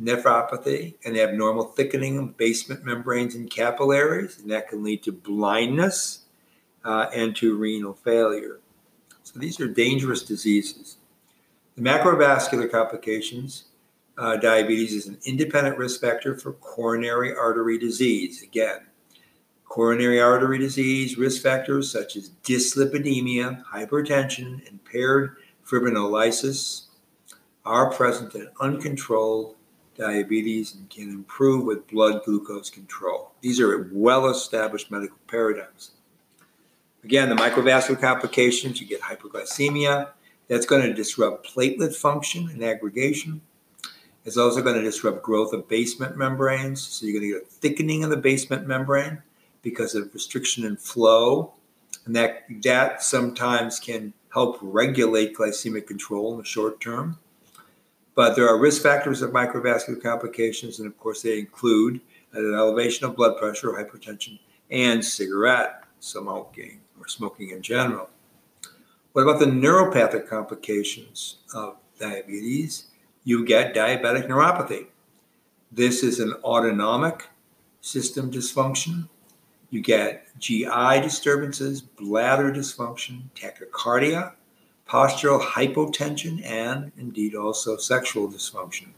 nephropathy, 0.00 0.94
and 1.04 1.16
abnormal 1.16 1.64
thickening 1.64 2.18
of 2.18 2.36
basement 2.36 2.84
membranes 2.84 3.34
and 3.34 3.50
capillaries, 3.50 4.38
and 4.38 4.50
that 4.50 4.68
can 4.68 4.82
lead 4.82 5.02
to 5.02 5.12
blindness 5.12 6.20
uh, 6.84 7.06
and 7.14 7.34
to 7.36 7.56
renal 7.56 7.94
failure. 7.94 8.60
So 9.22 9.38
these 9.38 9.58
are 9.60 9.68
dangerous 9.68 10.22
diseases. 10.22 10.98
The 11.76 11.82
macrovascular 11.82 12.70
complications 12.70 13.64
uh, 14.18 14.36
diabetes 14.36 14.92
is 14.92 15.06
an 15.06 15.18
independent 15.24 15.76
risk 15.78 16.00
factor 16.00 16.36
for 16.36 16.52
coronary 16.54 17.34
artery 17.34 17.78
disease. 17.78 18.42
Again, 18.42 18.80
coronary 19.64 20.20
artery 20.20 20.58
disease 20.58 21.18
risk 21.18 21.42
factors 21.42 21.90
such 21.90 22.16
as 22.16 22.30
dyslipidemia, 22.44 23.64
hypertension, 23.64 24.66
impaired 24.68 25.36
fibrinolysis 25.66 26.86
are 27.64 27.90
present 27.90 28.34
in 28.34 28.48
uncontrolled 28.60 29.56
diabetes 29.96 30.74
and 30.74 30.88
can 30.90 31.08
improve 31.10 31.64
with 31.64 31.86
blood 31.88 32.22
glucose 32.24 32.70
control. 32.70 33.32
These 33.40 33.60
are 33.60 33.88
well 33.92 34.28
established 34.28 34.90
medical 34.90 35.18
paradigms. 35.28 35.92
Again, 37.04 37.28
the 37.28 37.34
microvascular 37.36 38.00
complications, 38.00 38.80
you 38.80 38.86
get 38.86 39.00
hyperglycemia. 39.00 40.10
That's 40.48 40.66
going 40.66 40.82
to 40.82 40.92
disrupt 40.92 41.48
platelet 41.54 41.94
function 41.94 42.48
and 42.50 42.62
aggregation. 42.62 43.40
It's 44.24 44.36
also 44.36 44.62
going 44.62 44.76
to 44.76 44.82
disrupt 44.82 45.22
growth 45.22 45.52
of 45.52 45.68
basement 45.68 46.16
membranes. 46.16 46.82
So 46.82 47.06
you're 47.06 47.20
going 47.20 47.30
to 47.30 47.38
get 47.38 47.48
a 47.48 47.52
thickening 47.52 48.04
of 48.04 48.10
the 48.10 48.16
basement 48.16 48.66
membrane 48.66 49.22
because 49.62 49.94
of 49.94 50.12
restriction 50.14 50.64
in 50.64 50.76
flow. 50.76 51.52
And 52.06 52.16
that, 52.16 52.44
that 52.62 53.02
sometimes 53.02 53.78
can 53.78 54.12
help 54.32 54.58
regulate 54.60 55.36
glycemic 55.36 55.86
control 55.86 56.32
in 56.32 56.38
the 56.38 56.44
short 56.44 56.80
term. 56.80 57.18
But 58.14 58.36
there 58.36 58.48
are 58.48 58.58
risk 58.58 58.82
factors 58.82 59.22
of 59.22 59.30
microvascular 59.30 60.00
complications, 60.00 60.78
and 60.78 60.86
of 60.86 60.96
course, 60.98 61.22
they 61.22 61.38
include 61.38 62.00
uh, 62.34 62.40
an 62.40 62.54
elevation 62.54 63.06
of 63.06 63.16
blood 63.16 63.36
pressure, 63.38 63.72
hypertension, 63.72 64.38
and 64.70 65.04
cigarette 65.04 65.82
smoking 65.98 66.80
or 66.98 67.08
smoking 67.08 67.50
in 67.50 67.62
general. 67.62 68.08
What 69.12 69.22
about 69.22 69.40
the 69.40 69.46
neuropathic 69.46 70.28
complications 70.28 71.38
of 71.54 71.76
diabetes? 71.98 72.88
You 73.24 73.44
get 73.44 73.74
diabetic 73.74 74.28
neuropathy. 74.28 74.86
This 75.72 76.02
is 76.02 76.20
an 76.20 76.34
autonomic 76.44 77.28
system 77.80 78.30
dysfunction. 78.30 79.08
You 79.70 79.80
get 79.80 80.26
GI 80.38 81.00
disturbances, 81.02 81.80
bladder 81.80 82.52
dysfunction, 82.52 83.22
tachycardia, 83.34 84.32
postural 84.86 85.40
hypotension, 85.40 86.44
and 86.44 86.92
indeed 86.96 87.34
also 87.34 87.76
sexual 87.76 88.28
dysfunction. 88.28 88.88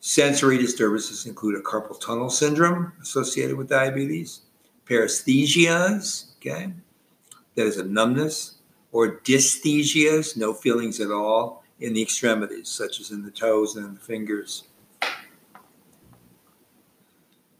Sensory 0.00 0.58
disturbances 0.58 1.26
include 1.26 1.56
a 1.58 1.62
carpal 1.62 2.00
tunnel 2.00 2.30
syndrome 2.30 2.92
associated 3.02 3.56
with 3.56 3.68
diabetes, 3.68 4.42
paresthesias, 4.86 6.36
okay, 6.36 6.72
that 7.54 7.66
is 7.66 7.76
a 7.76 7.84
numbness, 7.84 8.56
or 8.92 9.20
dysthesias, 9.20 10.36
no 10.36 10.54
feelings 10.54 11.00
at 11.00 11.10
all, 11.10 11.62
in 11.80 11.94
the 11.94 12.02
extremities, 12.02 12.68
such 12.68 13.00
as 13.00 13.10
in 13.10 13.22
the 13.22 13.30
toes 13.30 13.76
and 13.76 13.96
the 13.96 14.00
fingers. 14.00 14.64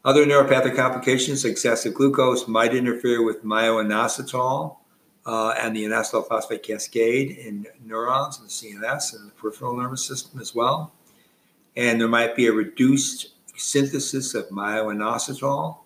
Other 0.05 0.25
neuropathic 0.25 0.77
complications, 0.77 1.45
excessive 1.45 1.95
glucose, 1.95 2.49
might 2.49 2.75
interfere 2.75 3.23
with 3.23 3.45
myoinositol 3.45 4.77
uh, 5.27 5.55
and 5.61 5.77
the 5.77 5.85
inositol 5.85 6.27
phosphate 6.27 6.63
cascade 6.63 7.33
in 7.33 7.67
neurons 7.85 8.39
in 8.39 8.45
the 8.45 8.51
CNS 8.51 9.17
and 9.17 9.29
the 9.29 9.35
peripheral 9.35 9.77
nervous 9.77 10.05
system 10.05 10.41
as 10.41 10.55
well. 10.55 10.93
And 11.77 12.01
there 12.01 12.09
might 12.09 12.35
be 12.35 12.47
a 12.47 12.53
reduced 12.53 13.33
synthesis 13.57 14.35
of 14.35 14.49
myoinositol 14.49 15.77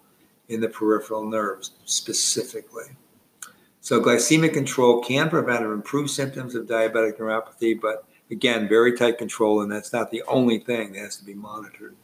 in 0.49 0.61
the 0.61 0.69
peripheral 0.69 1.29
nerves 1.29 1.73
specifically. 1.85 2.97
So, 3.81 4.01
glycemic 4.01 4.55
control 4.55 5.03
can 5.03 5.29
prevent 5.29 5.65
or 5.65 5.73
improve 5.73 6.09
symptoms 6.09 6.55
of 6.55 6.67
diabetic 6.67 7.19
neuropathy, 7.19 7.79
but 7.79 8.07
Again, 8.31 8.69
very 8.69 8.97
tight 8.97 9.19
control, 9.19 9.61
and 9.61 9.71
that's 9.71 9.93
not 9.93 10.11
the 10.11 10.23
only 10.27 10.59
thing 10.59 10.93
that 10.93 11.01
has 11.01 11.17
to 11.17 11.25
be 11.25 11.35
monitored. 11.35 11.95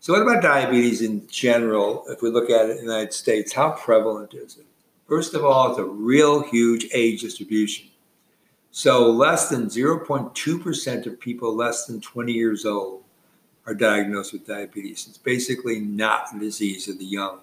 So, 0.00 0.12
what 0.12 0.22
about 0.22 0.42
diabetes 0.42 1.02
in 1.02 1.26
general? 1.26 2.04
If 2.08 2.22
we 2.22 2.30
look 2.30 2.50
at 2.50 2.66
it 2.66 2.70
in 2.70 2.76
the 2.76 2.82
United 2.82 3.12
States, 3.12 3.52
how 3.52 3.72
prevalent 3.72 4.34
is 4.34 4.56
it? 4.56 4.66
First 5.08 5.34
of 5.34 5.44
all, 5.44 5.70
it's 5.70 5.78
a 5.78 5.84
real 5.84 6.42
huge 6.42 6.86
age 6.94 7.22
distribution. 7.22 7.88
So, 8.70 9.10
less 9.10 9.48
than 9.48 9.66
0.2% 9.66 11.06
of 11.06 11.20
people 11.20 11.54
less 11.54 11.86
than 11.86 12.00
20 12.00 12.32
years 12.32 12.64
old 12.64 13.02
are 13.66 13.74
diagnosed 13.74 14.32
with 14.32 14.46
diabetes. 14.46 15.06
It's 15.08 15.18
basically 15.18 15.80
not 15.80 16.34
a 16.34 16.38
disease 16.38 16.88
of 16.88 16.98
the 16.98 17.04
young. 17.04 17.40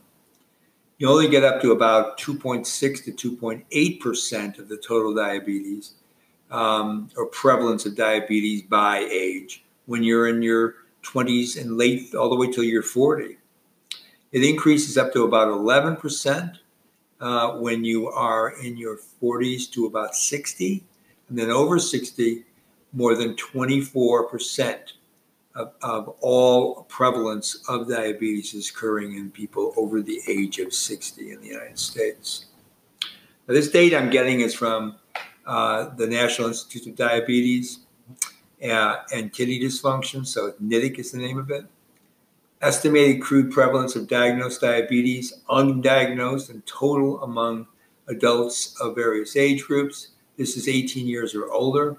You 0.98 1.10
only 1.10 1.27
get 1.27 1.44
up 1.44 1.62
to 1.62 1.72
about 1.72 2.18
2.6 2.20 3.04
to 3.04 3.36
2.8% 3.36 4.60
of 4.60 4.70
the 4.70 4.77
total 4.77 5.13
diabetes 5.13 5.96
um, 6.56 7.10
or 7.18 7.26
prevalence 7.26 7.86
of 7.86 7.98
diabetes 7.98 8.62
by 8.62 9.00
age 9.12 9.66
when 9.88 10.04
you're 10.04 10.30
in 10.30 10.42
your 10.42 10.76
20s 11.04 11.60
and 11.60 11.78
late 11.78 12.16
all 12.16 12.30
the 12.30 12.36
way 12.36 12.50
till 12.50 12.64
you're 12.64 12.82
40. 12.82 13.38
It 14.32 14.44
increases 14.44 14.98
up 14.98 15.12
to 15.14 15.24
about 15.24 15.50
11% 15.50 16.58
uh, 17.20 17.52
when 17.58 17.84
you 17.84 18.08
are 18.08 18.54
in 18.62 18.78
your 18.78 18.98
40s 19.22 19.70
to 19.72 19.86
about 19.86 20.16
60. 20.16 20.82
And 21.28 21.38
then 21.38 21.50
over 21.50 21.78
60, 21.78 22.44
more 22.94 23.16
than 23.16 23.36
24% 23.36 24.80
of, 25.56 25.74
of 25.82 26.16
all 26.22 26.84
prevalence 26.84 27.64
of 27.68 27.90
diabetes 27.90 28.54
is 28.54 28.70
occurring 28.70 29.18
in 29.18 29.30
people 29.30 29.74
over 29.76 30.02
the 30.02 30.22
age 30.28 30.60
of 30.60 30.74
60 30.74 31.32
in 31.32 31.42
the 31.42 31.48
United 31.48 31.78
States. 31.78 32.46
Now, 33.48 33.54
this 33.54 33.70
data 33.70 33.98
I'm 33.98 34.10
getting 34.10 34.40
is 34.40 34.54
from 34.54 34.96
uh, 35.46 35.90
the 35.96 36.08
National 36.08 36.48
Institute 36.48 36.88
of 36.88 36.96
Diabetes 36.96 37.80
uh, 38.64 38.98
and 39.14 39.32
Kidney 39.32 39.60
Dysfunction, 39.60 40.25
so 40.25 40.54
NIDIC 40.64 41.00
is 41.00 41.12
the 41.12 41.20
name 41.20 41.38
of 41.38 41.52
it. 41.52 41.66
Estimated 42.62 43.22
crude 43.22 43.52
prevalence 43.52 43.96
of 43.96 44.08
diagnosed 44.08 44.62
diabetes, 44.62 45.34
undiagnosed, 45.50 46.50
and 46.50 46.66
total 46.66 47.22
among 47.22 47.68
adults 48.08 48.80
of 48.80 48.96
various 48.96 49.36
age 49.36 49.64
groups. 49.64 50.10
This 50.38 50.58
is 50.58 50.68
18 50.68 51.08
years 51.08 51.36
or 51.36 51.52
older. 51.52 51.98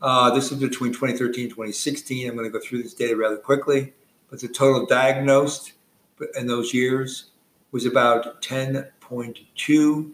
Uh, 0.00 0.30
this 0.30 0.52
is 0.52 0.58
between 0.58 0.92
2013 0.92 1.44
and 1.44 1.50
2016. 1.50 2.28
I'm 2.28 2.36
going 2.36 2.50
to 2.50 2.56
go 2.56 2.64
through 2.64 2.82
this 2.82 2.94
data 2.94 3.16
rather 3.16 3.36
quickly, 3.36 3.92
but 4.30 4.40
the 4.40 4.48
total 4.48 4.86
diagnosed 4.86 5.72
in 6.36 6.46
those 6.46 6.72
years 6.72 7.30
was 7.72 7.84
about 7.84 8.40
10.2 8.42 10.10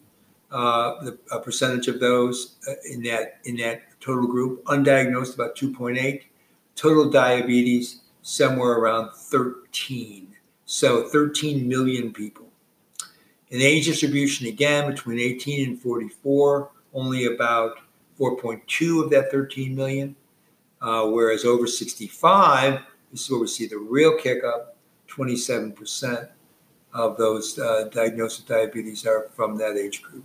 uh, 0.55 1.03
the 1.03 1.19
percentage 1.41 1.89
of 1.89 1.99
those 1.99 2.55
uh, 2.69 2.75
in 2.89 3.03
that 3.03 3.41
in 3.45 3.57
that 3.57 3.83
total 4.01 4.27
group. 4.27 4.65
Undiagnosed 4.67 5.35
about 5.35 5.57
2.8. 5.57 6.23
Total 6.77 7.11
diabetes 7.11 8.03
somewhere 8.23 8.75
around 8.75 9.11
13. 9.15 10.29
So 10.65 11.09
13 11.09 11.67
million 11.67 12.13
people. 12.13 12.47
In 13.51 13.61
age 13.61 13.87
distribution 13.87 14.47
again 14.47 14.89
between 14.91 15.19
18 15.19 15.71
and 15.71 15.81
44, 15.81 16.71
only 16.95 17.27
about 17.27 17.79
4.2 18.19 19.05
of 19.05 19.11
that 19.11 19.33
13 19.33 19.75
million. 19.75 20.15
Uh, 20.81 21.09
whereas 21.09 21.45
over 21.45 21.67
65, 21.67 22.81
this 23.11 23.23
is 23.23 23.31
where 23.31 23.41
we 23.41 23.47
see 23.49 23.67
the 23.67 23.79
real 23.79 24.17
kick 24.19 24.45
up 24.45 24.77
27% 25.09 26.29
of 26.93 27.17
those 27.17 27.59
uh, 27.59 27.89
diagnosed 27.91 28.41
with 28.41 28.49
diabetes 28.49 29.05
are 29.05 29.29
from 29.35 29.57
that 29.59 29.77
age 29.77 30.01
group. 30.01 30.25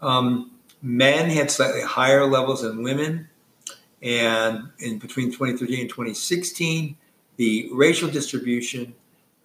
Um, 0.00 0.52
men 0.82 1.30
had 1.30 1.50
slightly 1.50 1.82
higher 1.82 2.26
levels 2.26 2.62
than 2.62 2.82
women. 2.82 3.28
And 4.02 4.68
in 4.78 4.98
between 4.98 5.32
2013 5.32 5.80
and 5.80 5.88
2016, 5.88 6.96
the 7.36 7.68
racial 7.72 8.08
distribution 8.08 8.94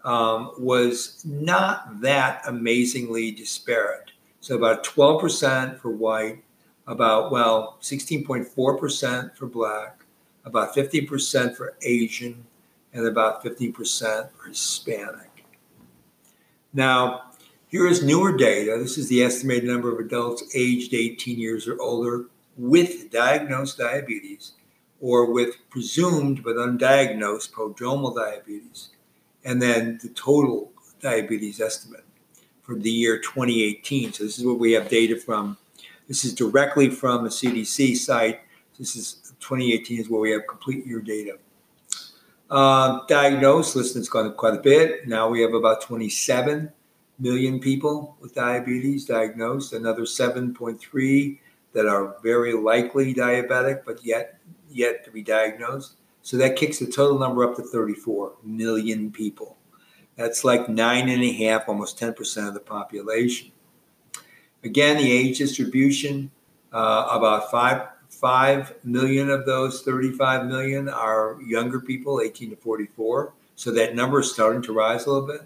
um, 0.03 0.51
was 0.58 1.22
not 1.25 2.01
that 2.01 2.43
amazingly 2.48 3.31
disparate. 3.31 4.12
So 4.39 4.55
about 4.55 4.84
12% 4.84 5.79
for 5.79 5.91
white, 5.91 6.43
about, 6.88 7.31
well, 7.31 7.77
16.4% 7.81 9.36
for 9.36 9.46
black, 9.46 10.03
about 10.46 10.75
50% 10.75 11.55
for 11.55 11.75
Asian, 11.84 12.46
and 12.93 13.05
about 13.05 13.43
50% 13.43 14.29
for 14.31 14.48
Hispanic. 14.48 15.46
Now, 16.74 17.31
here 17.72 17.88
is 17.88 18.04
newer 18.04 18.36
data. 18.36 18.78
This 18.78 18.98
is 18.98 19.08
the 19.08 19.24
estimated 19.24 19.63
number 19.63 19.92
of 19.92 20.06
adults 20.06 20.44
aged 20.54 20.94
18 20.94 21.40
years 21.40 21.70
or 21.70 21.82
older 21.82 22.25
with 22.58 23.10
diagnosed 23.10 23.78
diabetes 23.78 24.51
or 25.00 25.32
with 25.32 25.56
presumed 25.70 26.44
but 26.44 26.58
undiagnosed 26.58 27.51
prodromal 27.51 28.13
diabetes, 28.13 28.90
and 29.46 29.62
then 29.62 30.00
the 30.04 30.10
total 30.10 30.74
diabetes 31.00 31.62
estimate 31.62 32.04
for 32.62 32.75
the 32.75 32.92
year 32.92 33.18
2018. 33.18 34.13
So, 34.13 34.25
this 34.25 34.38
is 34.38 34.46
what 34.46 34.60
we 34.60 34.74
have 34.74 34.90
data 34.90 35.16
from. 35.16 35.58
This 36.10 36.25
is 36.25 36.36
directly 36.36 36.90
from 36.90 37.24
the 37.24 37.30
CDC 37.30 37.96
site. 37.96 38.42
This 38.78 38.98
is 38.98 39.34
2018 39.40 40.01
is 40.01 40.10
where 40.10 40.20
we 40.20 40.32
have 40.32 40.46
complete 40.46 40.86
year 40.86 41.00
data. 41.00 41.38
Uh, 42.50 43.00
diagnosed, 43.08 43.78
listen, 43.78 44.01
it's 44.01 44.10
gone 44.10 44.34
quite 44.34 44.56
a 44.56 44.62
bit. 44.62 45.08
Now 45.08 45.30
we 45.30 45.42
have 45.42 45.54
about 45.54 45.82
27 45.82 46.74
million 47.22 47.60
people 47.60 48.18
with 48.20 48.34
diabetes 48.34 49.05
diagnosed, 49.05 49.74
another 49.74 50.01
7.3 50.01 51.40
that 51.74 51.86
are 51.86 52.16
very 52.24 52.53
likely 52.53 53.14
diabetic, 53.14 53.86
but 53.86 54.03
yet 54.03 54.40
yet 54.70 55.05
to 55.05 55.12
be 55.12 55.22
diagnosed. 55.22 55.96
So 56.24 56.38
that 56.38 56.55
kicks 56.55 56.79
the 56.79 56.88
total 56.88 57.20
number 57.20 57.44
up 57.44 57.55
to 57.57 57.64
34 57.64 58.34
million 58.44 59.12
people. 59.12 59.57
That's 60.16 60.44
like 60.44 60.70
nine 60.70 61.10
and 61.10 61.24
a 61.24 61.31
half, 61.31 61.68
almost 61.68 62.00
10% 62.00 62.48
of 62.48 62.53
the 62.53 62.60
population. 62.60 63.51
Again, 64.64 64.98
the 64.98 65.12
age 65.12 65.40
distribution, 65.40 66.31
uh, 66.72 67.07
about 67.10 67.50
five, 67.50 67.88
5 68.10 68.84
million 68.84 69.29
of 69.29 69.46
those 69.46 69.81
35 69.81 70.46
million 70.46 70.90
are 70.90 71.38
younger 71.42 71.79
people, 71.79 72.22
18 72.22 72.51
to 72.51 72.55
44. 72.55 73.34
So 73.55 73.72
that 73.72 73.96
number 73.96 74.20
is 74.20 74.31
starting 74.31 74.62
to 74.64 74.74
rise 74.74 75.05
a 75.05 75.12
little 75.12 75.27
bit. 75.27 75.42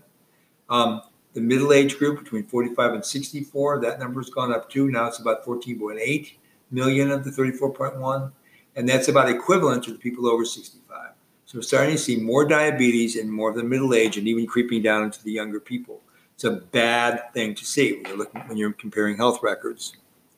Um, 0.70 1.02
the 1.36 1.42
middle 1.42 1.74
age 1.74 2.00
group 2.00 2.18
between 2.18 2.44
45 2.46 2.94
and 2.94 3.06
64, 3.06 3.82
that 3.82 4.00
number 4.00 4.22
has 4.22 4.30
gone 4.30 4.54
up 4.54 4.70
too. 4.70 4.90
Now 4.90 5.08
it's 5.08 5.20
about 5.20 5.46
14.8 5.46 6.32
million 6.72 7.12
of 7.12 7.24
the 7.26 7.30
34.1. 7.30 8.32
And 8.78 8.90
that's 8.90 9.10
about 9.10 9.30
equivalent 9.30 9.84
to 9.84 9.92
the 9.92 10.00
people 10.00 10.28
over 10.28 10.46
65. 10.46 11.12
So 11.46 11.58
we're 11.58 11.62
starting 11.62 11.96
to 11.96 12.02
see 12.02 12.16
more 12.16 12.46
diabetes 12.46 13.18
in 13.18 13.30
more 13.30 13.50
of 13.50 13.58
the 13.58 13.64
middle 13.64 13.94
age 13.94 14.18
and 14.18 14.28
even 14.28 14.48
creeping 14.48 14.82
down 14.82 15.04
into 15.04 15.22
the 15.24 15.32
younger 15.32 15.60
people. 15.60 16.02
It's 16.34 16.46
a 16.46 16.52
bad 16.52 17.34
thing 17.34 17.54
to 17.54 17.66
see 17.66 17.94
when 17.94 18.06
you're 18.06 18.18
looking 18.18 18.42
when 18.42 18.58
you're 18.58 18.74
comparing 18.74 19.18
health 19.18 19.40
records. 19.44 19.96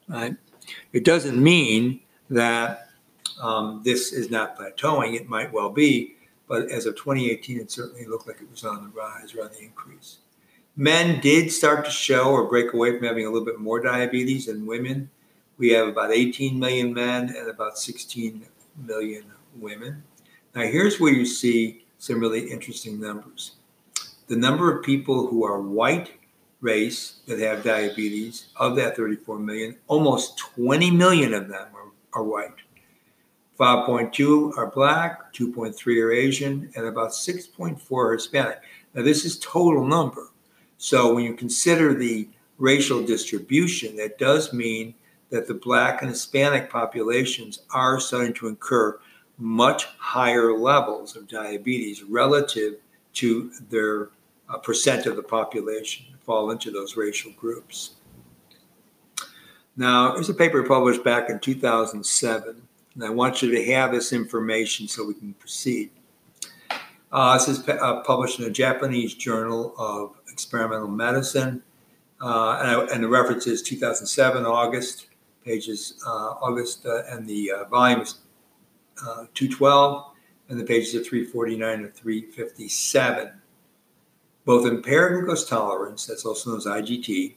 Right? 0.08 0.36
It 0.92 1.04
doesn't 1.04 1.40
mean 1.42 2.00
that 2.30 2.90
um, 3.40 3.82
this 3.84 4.12
is 4.12 4.30
not 4.30 4.58
plateauing. 4.58 5.14
It 5.14 5.28
might 5.28 5.52
well 5.52 5.70
be, 5.70 6.16
but 6.46 6.70
as 6.70 6.86
of 6.86 6.96
2018, 6.96 7.58
it 7.58 7.70
certainly 7.70 8.04
looked 8.04 8.26
like 8.26 8.40
it 8.40 8.50
was 8.50 8.64
on 8.64 8.82
the 8.84 8.90
rise 8.90 9.34
or 9.34 9.42
on 9.42 9.50
the 9.50 9.60
increase. 9.60 10.18
Men 10.80 11.20
did 11.20 11.50
start 11.50 11.84
to 11.86 11.90
show 11.90 12.30
or 12.30 12.44
break 12.44 12.72
away 12.72 12.96
from 12.96 13.04
having 13.04 13.26
a 13.26 13.30
little 13.30 13.44
bit 13.44 13.58
more 13.58 13.80
diabetes 13.80 14.46
than 14.46 14.64
women. 14.64 15.10
We 15.56 15.70
have 15.70 15.88
about 15.88 16.12
18 16.12 16.56
million 16.56 16.94
men 16.94 17.34
and 17.36 17.50
about 17.50 17.78
16 17.78 18.46
million 18.86 19.24
women. 19.56 20.04
Now, 20.54 20.62
here's 20.62 21.00
where 21.00 21.12
you 21.12 21.26
see 21.26 21.84
some 21.98 22.20
really 22.20 22.48
interesting 22.48 23.00
numbers. 23.00 23.56
The 24.28 24.36
number 24.36 24.72
of 24.72 24.84
people 24.84 25.26
who 25.26 25.44
are 25.44 25.60
white 25.60 26.12
race 26.60 27.22
that 27.26 27.40
have 27.40 27.64
diabetes, 27.64 28.46
of 28.54 28.76
that 28.76 28.94
34 28.94 29.40
million, 29.40 29.76
almost 29.88 30.38
20 30.38 30.92
million 30.92 31.34
of 31.34 31.48
them 31.48 31.66
are, 31.74 32.20
are 32.20 32.22
white. 32.22 32.54
5.2 33.58 34.56
are 34.56 34.70
black, 34.70 35.34
2.3 35.34 36.04
are 36.04 36.12
Asian, 36.12 36.70
and 36.76 36.86
about 36.86 37.10
6.4 37.10 37.90
are 37.90 38.12
Hispanic. 38.12 38.60
Now, 38.94 39.02
this 39.02 39.24
is 39.24 39.40
total 39.40 39.84
number. 39.84 40.28
So 40.78 41.12
when 41.14 41.24
you 41.24 41.34
consider 41.34 41.92
the 41.92 42.28
racial 42.56 43.04
distribution, 43.04 43.96
that 43.96 44.18
does 44.18 44.52
mean 44.52 44.94
that 45.30 45.46
the 45.46 45.54
Black 45.54 46.02
and 46.02 46.10
Hispanic 46.10 46.70
populations 46.70 47.60
are 47.70 48.00
starting 48.00 48.32
to 48.34 48.48
incur 48.48 48.98
much 49.36 49.86
higher 49.98 50.52
levels 50.52 51.16
of 51.16 51.28
diabetes 51.28 52.02
relative 52.02 52.76
to 53.14 53.50
their 53.70 54.10
uh, 54.48 54.58
percent 54.58 55.06
of 55.06 55.16
the 55.16 55.22
population 55.22 56.06
that 56.10 56.22
fall 56.22 56.50
into 56.50 56.70
those 56.70 56.96
racial 56.96 57.32
groups. 57.32 57.96
Now, 59.76 60.14
here's 60.14 60.28
a 60.28 60.34
paper 60.34 60.62
published 60.62 61.04
back 61.04 61.30
in 61.30 61.38
2007, 61.38 62.62
and 62.94 63.04
I 63.04 63.10
want 63.10 63.42
you 63.42 63.50
to 63.50 63.72
have 63.72 63.92
this 63.92 64.12
information 64.12 64.88
so 64.88 65.06
we 65.06 65.14
can 65.14 65.34
proceed. 65.34 65.90
Uh, 67.10 67.38
this 67.38 67.48
is 67.48 67.68
uh, 67.68 68.00
published 68.02 68.38
in 68.38 68.44
a 68.44 68.50
Japanese 68.50 69.14
journal 69.14 69.74
of 69.78 70.16
experimental 70.30 70.88
medicine. 70.88 71.62
Uh, 72.20 72.58
and, 72.60 72.68
I, 72.68 72.94
and, 72.94 73.04
the 73.04 73.08
reference 73.08 73.46
is 73.46 73.62
2007, 73.62 74.44
August, 74.44 75.08
pages 75.44 76.02
uh, 76.06 76.34
August, 76.42 76.84
uh, 76.84 77.04
and 77.08 77.26
the 77.26 77.50
uh, 77.52 77.64
volume 77.64 78.00
is 78.00 78.16
uh, 79.00 79.24
212, 79.34 80.04
and 80.48 80.60
the 80.60 80.64
pages 80.64 80.94
are 80.94 81.04
349 81.04 81.84
and 81.84 81.94
357. 81.94 83.32
Both 84.44 84.66
impaired 84.66 85.24
glucose 85.24 85.48
tolerance, 85.48 86.06
that's 86.06 86.26
also 86.26 86.50
known 86.50 86.58
as 86.58 86.66
IGT, 86.66 87.36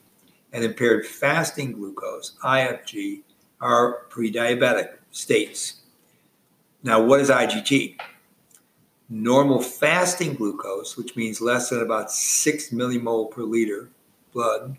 and 0.52 0.64
impaired 0.64 1.06
fasting 1.06 1.74
glucose, 1.74 2.34
IFG, 2.44 3.22
are 3.62 4.06
pre 4.10 4.32
diabetic 4.32 4.96
states. 5.12 5.82
Now, 6.84 7.04
what 7.04 7.20
is 7.20 7.30
IGT? 7.30 7.98
Normal 9.12 9.62
fasting 9.62 10.34
glucose, 10.34 10.96
which 10.96 11.16
means 11.18 11.42
less 11.42 11.70
than 11.70 11.82
about 11.82 12.10
six 12.12 12.70
millimole 12.70 13.30
per 13.30 13.44
liter 13.44 13.90
blood, 14.34 14.78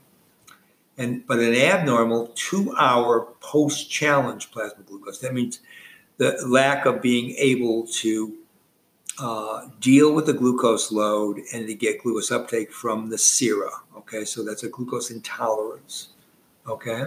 and 0.96 1.24
but 1.26 1.38
an 1.38 1.54
abnormal 1.54 2.32
two-hour 2.34 3.28
post-challenge 3.40 4.50
plasma 4.50 4.82
glucose. 4.84 5.18
That 5.18 5.34
means 5.34 5.60
the 6.16 6.42
lack 6.46 6.86
of 6.86 7.02
being 7.02 7.34
able 7.36 7.86
to 7.88 8.34
uh, 9.18 9.68
deal 9.80 10.14
with 10.14 10.26
the 10.26 10.32
glucose 10.32 10.90
load 10.90 11.40
and 11.52 11.66
to 11.66 11.74
get 11.74 12.02
glucose 12.02 12.30
uptake 12.30 12.72
from 12.72 13.10
the 13.10 13.18
sera. 13.18 13.70
Okay, 13.98 14.24
so 14.24 14.42
that's 14.42 14.62
a 14.62 14.68
glucose 14.68 15.10
intolerance. 15.10 16.08
Okay. 16.66 17.04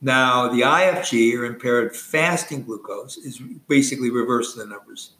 Now, 0.00 0.48
the 0.48 0.62
IFG, 0.62 1.38
or 1.38 1.44
impaired 1.44 1.96
fasting 1.96 2.64
glucose, 2.64 3.16
is 3.18 3.38
basically 3.68 4.10
reverse 4.10 4.54
the 4.54 4.66
numbers. 4.66 5.12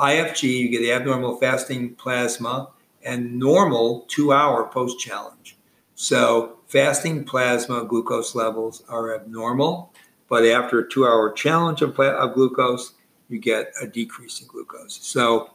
IFG, 0.00 0.42
you 0.42 0.68
get 0.70 0.90
abnormal 0.90 1.36
fasting 1.36 1.94
plasma 1.94 2.70
and 3.04 3.38
normal 3.38 4.06
two 4.08 4.32
hour 4.32 4.64
post 4.64 4.98
challenge. 4.98 5.56
So, 5.94 6.58
fasting 6.68 7.24
plasma 7.24 7.84
glucose 7.84 8.34
levels 8.34 8.82
are 8.88 9.14
abnormal, 9.14 9.92
but 10.30 10.46
after 10.46 10.78
a 10.78 10.88
two 10.88 11.06
hour 11.06 11.30
challenge 11.32 11.82
of, 11.82 11.98
of 12.00 12.34
glucose, 12.34 12.94
you 13.28 13.38
get 13.38 13.72
a 13.82 13.86
decrease 13.86 14.40
in 14.40 14.48
glucose. 14.48 14.98
So, 15.02 15.50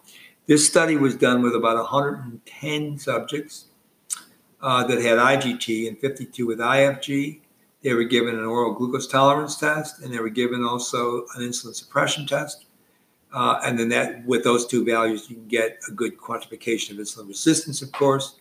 this 0.45 0.67
study 0.67 0.95
was 0.95 1.15
done 1.15 1.41
with 1.41 1.55
about 1.55 1.77
110 1.77 2.99
subjects 2.99 3.65
uh, 4.61 4.83
that 4.83 5.01
had 5.01 5.17
IGT 5.17 5.87
and 5.87 5.97
52 5.97 6.45
with 6.45 6.59
IFG. 6.59 7.39
They 7.81 7.93
were 7.93 8.03
given 8.03 8.35
an 8.35 8.45
oral 8.45 8.73
glucose 8.73 9.07
tolerance 9.07 9.57
test, 9.57 10.01
and 10.01 10.13
they 10.13 10.19
were 10.19 10.29
given 10.29 10.63
also 10.63 11.25
an 11.35 11.41
insulin 11.41 11.73
suppression 11.73 12.27
test. 12.27 12.64
Uh, 13.35 13.59
and 13.65 13.77
then 13.77 13.89
that, 13.89 14.25
with 14.25 14.45
those 14.45 14.65
two 14.65 14.85
values, 14.85 15.29
you 15.29 15.35
can 15.35 15.47
get 15.47 15.77
a 15.89 15.91
good 15.91 16.17
quantification 16.17 16.91
of 16.91 16.97
insulin 16.97 17.27
resistance, 17.27 17.81
of 17.81 17.91
course. 17.91 18.37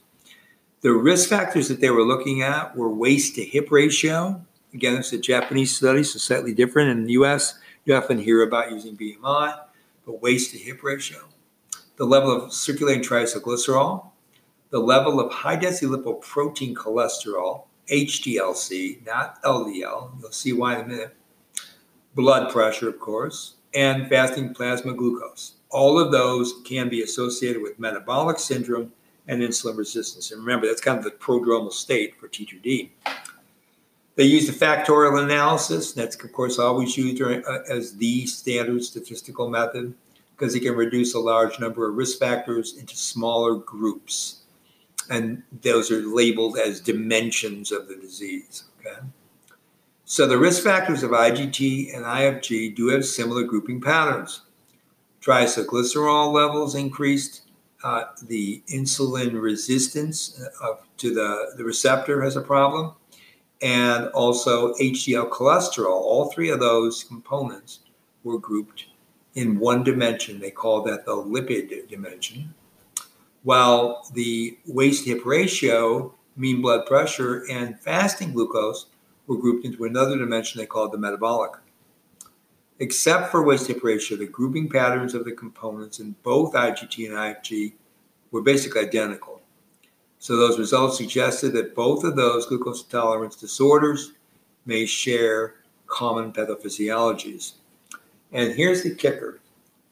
The 0.83 0.92
risk 0.92 1.28
factors 1.28 1.66
that 1.66 1.80
they 1.80 1.90
were 1.90 2.04
looking 2.04 2.42
at 2.42 2.76
were 2.76 2.88
waist 2.88 3.35
to 3.35 3.44
hip 3.44 3.72
ratio. 3.72 4.40
Again, 4.72 4.94
it's 4.94 5.12
a 5.12 5.18
Japanese 5.18 5.74
study, 5.76 6.04
so 6.04 6.20
slightly 6.20 6.54
different. 6.54 6.90
In 6.90 7.07
the 7.07 7.14
US, 7.14 7.59
you 7.85 7.96
often 7.96 8.18
hear 8.18 8.44
about 8.44 8.70
using 8.70 8.96
BMI, 8.96 9.59
but 10.07 10.22
waist 10.22 10.52
to 10.52 10.59
hip 10.59 10.85
ratio. 10.85 11.18
The 11.96 12.04
level 12.04 12.30
of 12.30 12.52
circulating 12.52 13.02
triglycerol, 13.02 14.07
the 14.70 14.78
level 14.78 15.18
of 15.18 15.33
high 15.33 15.57
density 15.57 15.87
lipoprotein 15.87 16.74
cholesterol, 16.74 17.64
HDLC, 17.90 19.04
not 19.04 19.42
LDL. 19.42 20.20
You'll 20.20 20.30
see 20.30 20.52
why 20.52 20.76
in 20.76 20.85
a 20.85 20.87
minute. 20.87 21.16
Blood 22.14 22.52
pressure, 22.52 22.88
of 22.88 23.00
course, 23.00 23.54
and 23.74 24.08
fasting 24.08 24.54
plasma 24.54 24.94
glucose. 24.94 25.54
All 25.70 25.98
of 25.98 26.12
those 26.12 26.54
can 26.64 26.88
be 26.88 27.02
associated 27.02 27.60
with 27.62 27.78
metabolic 27.78 28.38
syndrome 28.38 28.92
and 29.26 29.42
insulin 29.42 29.76
resistance. 29.76 30.30
And 30.30 30.40
remember, 30.40 30.66
that's 30.66 30.80
kind 30.80 30.98
of 30.98 31.04
the 31.04 31.10
prodromal 31.10 31.72
state 31.72 32.14
for 32.16 32.28
T2D. 32.28 32.90
They 34.16 34.24
use 34.24 34.46
the 34.46 34.52
factorial 34.52 35.22
analysis. 35.22 35.92
That's, 35.92 36.22
of 36.22 36.32
course, 36.32 36.58
always 36.58 36.96
used 36.96 37.20
uh, 37.20 37.40
as 37.68 37.96
the 37.96 38.26
standard 38.26 38.84
statistical 38.84 39.50
method 39.50 39.94
because 40.37 40.54
it 40.54 40.60
can 40.60 40.74
reduce 40.74 41.14
a 41.14 41.20
large 41.20 41.58
number 41.58 41.88
of 41.88 41.96
risk 41.96 42.18
factors 42.18 42.76
into 42.76 42.96
smaller 42.96 43.56
groups. 43.56 44.42
And 45.10 45.42
those 45.62 45.90
are 45.90 46.00
labeled 46.00 46.56
as 46.58 46.80
dimensions 46.80 47.72
of 47.72 47.88
the 47.88 47.96
disease. 47.96 48.64
Okay. 48.80 49.00
So 50.14 50.29
the 50.29 50.38
risk 50.38 50.62
factors 50.62 51.03
of 51.03 51.11
IGT 51.11 51.92
and 51.92 52.05
IFG 52.05 52.77
do 52.77 52.87
have 52.90 53.05
similar 53.05 53.42
grouping 53.42 53.81
patterns. 53.81 54.42
Triglycerol 55.20 56.33
levels 56.33 56.77
increased. 56.77 57.42
Uh, 57.83 58.05
the 58.29 58.62
insulin 58.72 59.42
resistance 59.42 60.40
of, 60.62 60.87
to 60.98 61.12
the, 61.12 61.55
the 61.57 61.64
receptor 61.64 62.22
has 62.22 62.37
a 62.37 62.40
problem. 62.40 62.94
And 63.61 64.07
also 64.11 64.74
HDL 64.74 65.31
cholesterol. 65.31 65.88
All 65.88 66.31
three 66.31 66.50
of 66.50 66.61
those 66.61 67.03
components 67.03 67.81
were 68.22 68.38
grouped 68.38 68.85
in 69.35 69.59
one 69.59 69.83
dimension. 69.83 70.38
They 70.38 70.53
call 70.53 70.83
that 70.83 71.05
the 71.05 71.16
lipid 71.16 71.88
dimension. 71.88 72.55
While 73.42 74.09
the 74.14 74.57
waist 74.64 75.07
hip 75.07 75.27
ratio, 75.27 76.14
mean 76.37 76.62
blood 76.62 76.87
pressure, 76.87 77.44
and 77.50 77.81
fasting 77.81 78.33
glucose 78.33 78.87
were 79.26 79.38
grouped 79.38 79.64
into 79.64 79.84
another 79.84 80.18
dimension 80.18 80.60
they 80.60 80.66
called 80.66 80.92
the 80.92 80.98
metabolic. 80.98 81.52
Except 82.78 83.30
for 83.30 83.42
waist 83.42 83.68
hip 83.68 83.84
ratio, 83.84 84.18
the 84.18 84.26
grouping 84.26 84.68
patterns 84.68 85.14
of 85.14 85.24
the 85.24 85.32
components 85.32 86.00
in 86.00 86.16
both 86.22 86.54
IGT 86.54 87.06
and 87.08 87.16
IFG 87.16 87.74
were 88.30 88.42
basically 88.42 88.80
identical. 88.80 89.40
So 90.18 90.37
those 90.37 90.58
results 90.58 90.96
suggested 90.96 91.52
that 91.52 91.74
both 91.74 92.02
of 92.02 92.16
those 92.16 92.46
glucose 92.46 92.82
tolerance 92.82 93.37
disorders 93.37 94.12
may 94.66 94.87
share 94.87 95.56
common 95.87 96.32
pathophysiologies. 96.32 97.54
And 98.32 98.52
here's 98.54 98.82
the 98.82 98.94
kicker 98.94 99.40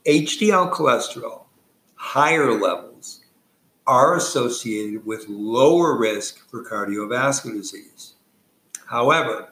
HDL 0.07 0.73
cholesterol, 0.73 1.45
higher 1.95 2.59
levels, 2.59 3.21
are 3.87 4.17
associated 4.17 5.05
with 5.07 5.29
lower 5.29 5.97
risk 5.97 6.49
for 6.49 6.65
cardiovascular 6.65 7.55
disease. 7.55 8.12
However, 8.93 9.49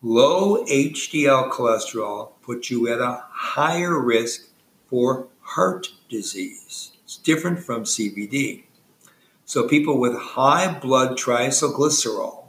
low 0.00 0.64
HDL 0.64 1.52
cholesterol 1.52 2.30
puts 2.40 2.70
you 2.70 2.88
at 2.88 3.02
a 3.02 3.22
higher 3.30 4.00
risk 4.00 4.48
for 4.88 5.28
heart 5.42 5.88
disease. 6.08 6.92
It's 7.04 7.18
different 7.18 7.58
from 7.58 7.84
CVD. 7.84 8.62
So, 9.44 9.68
people 9.68 10.00
with 10.00 10.16
high 10.16 10.72
blood 10.72 11.18
triglycerol 11.18 12.44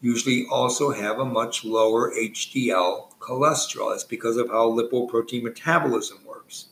usually 0.00 0.46
also 0.48 0.92
have 0.92 1.18
a 1.18 1.24
much 1.24 1.64
lower 1.64 2.14
HDL 2.14 3.10
cholesterol. 3.18 3.92
It's 3.92 4.04
because 4.04 4.36
of 4.36 4.50
how 4.50 4.70
lipoprotein 4.70 5.42
metabolism 5.42 6.18
works. 6.24 6.66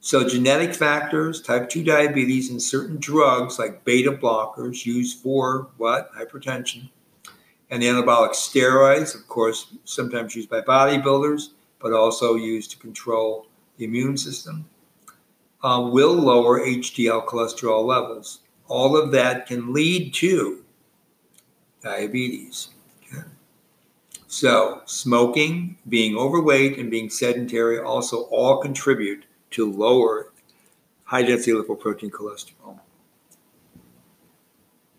So, 0.00 0.26
genetic 0.26 0.74
factors, 0.74 1.42
type 1.42 1.68
2 1.68 1.84
diabetes, 1.84 2.48
and 2.48 2.62
certain 2.62 2.96
drugs 2.96 3.58
like 3.58 3.84
beta 3.84 4.12
blockers 4.12 4.86
used 4.86 5.18
for 5.18 5.68
what? 5.76 6.10
Hypertension 6.14 6.88
and 7.70 7.82
anabolic 7.82 8.30
steroids, 8.30 9.14
of 9.14 9.28
course, 9.28 9.74
sometimes 9.84 10.34
used 10.34 10.50
by 10.50 10.60
bodybuilders, 10.60 11.50
but 11.78 11.92
also 11.92 12.34
used 12.34 12.72
to 12.72 12.78
control 12.78 13.46
the 13.76 13.84
immune 13.84 14.16
system, 14.16 14.68
uh, 15.62 15.88
will 15.92 16.14
lower 16.14 16.60
HDL 16.60 17.26
cholesterol 17.26 17.84
levels. 17.84 18.40
All 18.66 18.96
of 18.96 19.12
that 19.12 19.46
can 19.46 19.72
lead 19.72 20.12
to 20.14 20.64
diabetes. 21.82 22.68
So, 24.32 24.82
smoking, 24.86 25.76
being 25.88 26.16
overweight, 26.16 26.78
and 26.78 26.88
being 26.88 27.10
sedentary 27.10 27.80
also 27.80 28.22
all 28.26 28.58
contribute 28.58 29.24
to 29.50 29.68
lower 29.68 30.30
high 31.02 31.22
density 31.22 31.50
lipoprotein 31.50 32.10
cholesterol. 32.10 32.78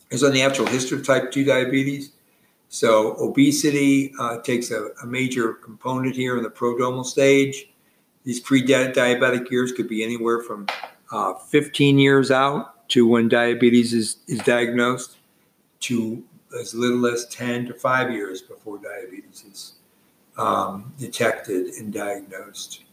There's 0.09 0.23
a 0.23 0.33
natural 0.33 0.67
history 0.67 0.99
of 0.99 1.05
type 1.05 1.31
2 1.31 1.45
diabetes. 1.45 2.11
So 2.71 3.17
obesity 3.17 4.13
uh, 4.17 4.39
takes 4.39 4.71
a, 4.71 4.91
a, 5.03 5.05
major 5.05 5.53
component 5.55 6.15
here 6.15 6.37
in 6.37 6.43
the 6.43 6.49
prodromal 6.49 7.05
stage. 7.05 7.69
These 8.23 8.39
pre-diabetic 8.39 9.51
years 9.51 9.73
could 9.73 9.89
be 9.89 10.05
anywhere 10.05 10.41
from 10.41 10.67
uh, 11.11 11.33
15 11.33 11.99
years 11.99 12.31
out 12.31 12.87
to 12.89 13.05
when 13.05 13.27
diabetes 13.27 13.93
is, 13.93 14.17
is 14.27 14.39
diagnosed 14.39 15.17
to 15.81 16.23
as 16.57 16.73
little 16.73 17.05
as 17.07 17.25
10 17.25 17.65
to 17.67 17.73
5 17.73 18.11
years 18.11 18.41
before 18.41 18.77
diabetes 18.77 19.43
is 19.51 19.73
um, 20.37 20.93
detected 20.97 21.73
and 21.73 21.91
diagnosed. 21.91 22.85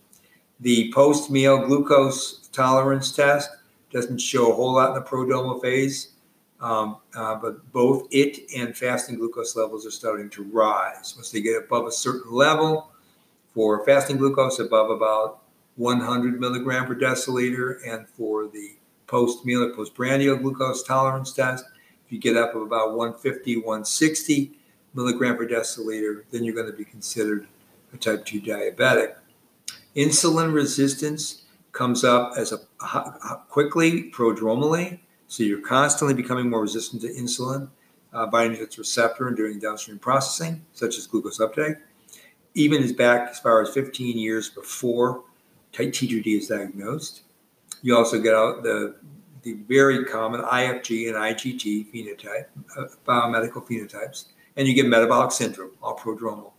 The 0.58 0.92
post-meal 0.92 1.66
glucose 1.66 2.48
tolerance 2.48 3.12
test 3.12 3.48
doesn't 3.92 4.18
show 4.18 4.50
a 4.50 4.54
whole 4.56 4.74
lot 4.74 4.88
in 4.88 4.94
the 4.96 5.08
prodromal 5.08 5.62
phase. 5.62 6.14
Um, 6.60 6.96
uh, 7.14 7.36
but 7.36 7.72
both 7.72 8.08
it 8.10 8.50
and 8.56 8.76
fasting 8.76 9.16
glucose 9.16 9.54
levels 9.54 9.86
are 9.86 9.92
starting 9.92 10.28
to 10.30 10.42
rise. 10.42 11.14
Once 11.14 11.30
they 11.30 11.40
get 11.40 11.62
above 11.62 11.86
a 11.86 11.92
certain 11.92 12.32
level, 12.32 12.90
for 13.54 13.84
fasting 13.84 14.16
glucose 14.16 14.58
above 14.58 14.90
about 14.90 15.42
100 15.76 16.40
milligram 16.40 16.86
per 16.86 16.94
deciliter, 16.94 17.78
and 17.86 18.08
for 18.08 18.48
the 18.48 18.76
post 19.06 19.44
meal 19.44 19.62
or 19.62 19.74
postprandial 19.74 20.36
glucose 20.36 20.82
tolerance 20.82 21.32
test, 21.32 21.64
if 22.06 22.12
you 22.12 22.18
get 22.18 22.36
up 22.36 22.54
of 22.54 22.62
about 22.62 22.96
150, 22.96 23.56
160 23.56 24.52
milligram 24.94 25.36
per 25.36 25.46
deciliter, 25.46 26.24
then 26.30 26.42
you're 26.42 26.54
going 26.54 26.70
to 26.70 26.76
be 26.76 26.84
considered 26.84 27.46
a 27.92 27.96
type 27.96 28.24
2 28.24 28.40
diabetic. 28.40 29.14
Insulin 29.94 30.52
resistance 30.52 31.42
comes 31.72 32.04
up 32.04 32.32
as 32.36 32.52
a 32.52 32.58
quickly 33.48 34.10
prodromally 34.10 34.98
so 35.28 35.42
you're 35.42 35.60
constantly 35.60 36.14
becoming 36.14 36.50
more 36.50 36.62
resistant 36.62 37.02
to 37.02 37.08
insulin 37.08 37.68
uh, 38.12 38.26
binding 38.26 38.58
to 38.58 38.64
its 38.64 38.78
receptor 38.78 39.28
and 39.28 39.36
doing 39.36 39.58
downstream 39.58 39.98
processing, 39.98 40.64
such 40.72 40.98
as 40.98 41.06
glucose 41.06 41.40
uptake. 41.40 41.76
Even 42.54 42.82
as 42.82 42.92
back 42.92 43.30
as 43.30 43.38
far 43.38 43.62
as 43.62 43.70
15 43.70 44.18
years 44.18 44.48
before 44.48 45.24
T2D 45.72 46.38
is 46.38 46.48
diagnosed. 46.48 47.22
You 47.82 47.96
also 47.96 48.20
get 48.20 48.34
out 48.34 48.62
the 48.62 48.96
the 49.42 49.52
very 49.68 50.04
common 50.04 50.40
IFG 50.40 51.06
and 51.06 51.16
IGT 51.16 51.92
phenotype, 51.92 52.46
uh, 52.76 52.86
biomedical 53.06 53.64
phenotypes, 53.64 54.24
and 54.56 54.66
you 54.66 54.74
get 54.74 54.86
metabolic 54.86 55.30
syndrome, 55.30 55.70
all 55.80 55.96
prodromal. 55.96 56.52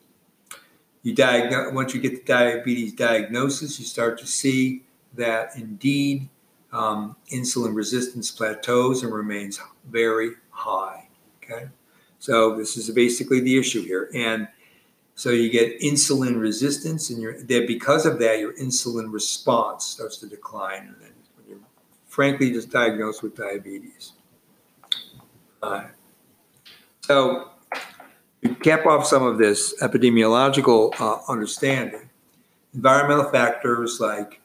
You 1.03 1.13
diagnose 1.13 1.73
once 1.73 1.93
you 1.93 1.99
get 1.99 2.12
the 2.12 2.23
diabetes 2.23 2.93
diagnosis, 2.93 3.79
you 3.79 3.86
start 3.86 4.17
to 4.19 4.27
see 4.27 4.84
that 5.15 5.58
indeed 5.58 6.29
um, 6.71 7.15
insulin 7.32 7.75
resistance 7.75 8.32
plateaus 8.32 9.03
and 9.03 9.13
remains 9.13 9.60
very 9.89 10.32
high. 10.51 11.08
Okay, 11.43 11.67
So 12.19 12.55
this 12.55 12.77
is 12.77 12.89
basically 12.91 13.39
the 13.39 13.58
issue 13.58 13.82
here. 13.82 14.10
And 14.13 14.47
so 15.15 15.32
you 15.32 15.49
get 15.49 15.82
insulin 15.82 16.39
resistance, 16.39 17.10
and 17.10 17.47
that 17.47 17.67
because 17.67 18.05
of 18.05 18.19
that, 18.19 18.39
your 18.39 18.53
insulin 18.53 19.12
response 19.12 19.86
starts 19.86 20.17
to 20.17 20.27
decline, 20.27 20.88
and 20.88 20.95
then 21.01 21.12
you're 21.47 21.58
frankly 22.08 22.51
just 22.51 22.69
diagnosed 22.69 23.21
with 23.21 23.36
diabetes. 23.36 24.13
Uh, 25.62 25.88
so 27.01 27.49
to 28.43 28.55
cap 28.55 28.86
off 28.86 29.05
some 29.05 29.23
of 29.23 29.38
this 29.38 29.73
epidemiological 29.82 30.93
uh, 31.01 31.19
understanding, 31.27 32.10
environmental 32.73 33.29
factors 33.29 33.99
like 33.99 34.39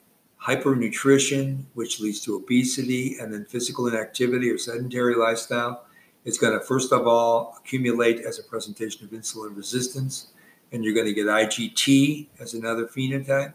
hypernutrition, 0.45 1.63
which 1.73 1.99
leads 1.99 2.19
to 2.21 2.35
obesity, 2.35 3.17
and 3.19 3.33
then 3.33 3.45
physical 3.45 3.87
inactivity 3.87 4.49
or 4.49 4.57
sedentary 4.57 5.15
lifestyle, 5.15 5.85
is 6.23 6.37
going 6.37 6.57
to 6.57 6.63
first 6.65 6.91
of 6.91 7.07
all 7.07 7.55
accumulate 7.59 8.19
as 8.19 8.39
a 8.39 8.43
presentation 8.43 9.05
of 9.05 9.11
insulin 9.11 9.55
resistance 9.55 10.27
and 10.71 10.83
you're 10.83 10.93
going 10.93 11.05
to 11.05 11.13
get 11.13 11.27
IGT 11.27 12.27
as 12.39 12.53
another 12.53 12.85
phenotype. 12.85 13.53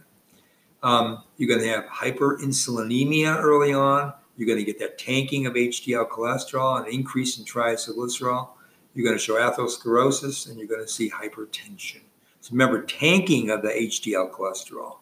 Um, 0.82 1.22
you're 1.36 1.48
going 1.48 1.60
to 1.60 1.68
have 1.68 1.84
hyperinsulinemia 1.84 3.42
early 3.42 3.74
on. 3.74 4.14
You're 4.36 4.46
going 4.46 4.58
to 4.58 4.64
get 4.64 4.78
that 4.78 4.98
tanking 4.98 5.46
of 5.46 5.54
HDL 5.54 6.08
cholesterol, 6.08 6.80
an 6.80 6.92
increase 6.92 7.38
in 7.38 7.44
triglycerol. 7.44 8.48
You're 8.94 9.04
going 9.04 9.18
to 9.18 9.22
show 9.22 9.34
atherosclerosis, 9.34 10.48
and 10.48 10.58
you're 10.58 10.66
going 10.66 10.80
to 10.80 10.88
see 10.88 11.10
hypertension. 11.10 12.00
So 12.40 12.52
remember, 12.52 12.82
tanking 12.82 13.50
of 13.50 13.60
the 13.60 13.68
HDL 13.68 14.32
cholesterol 14.32 14.99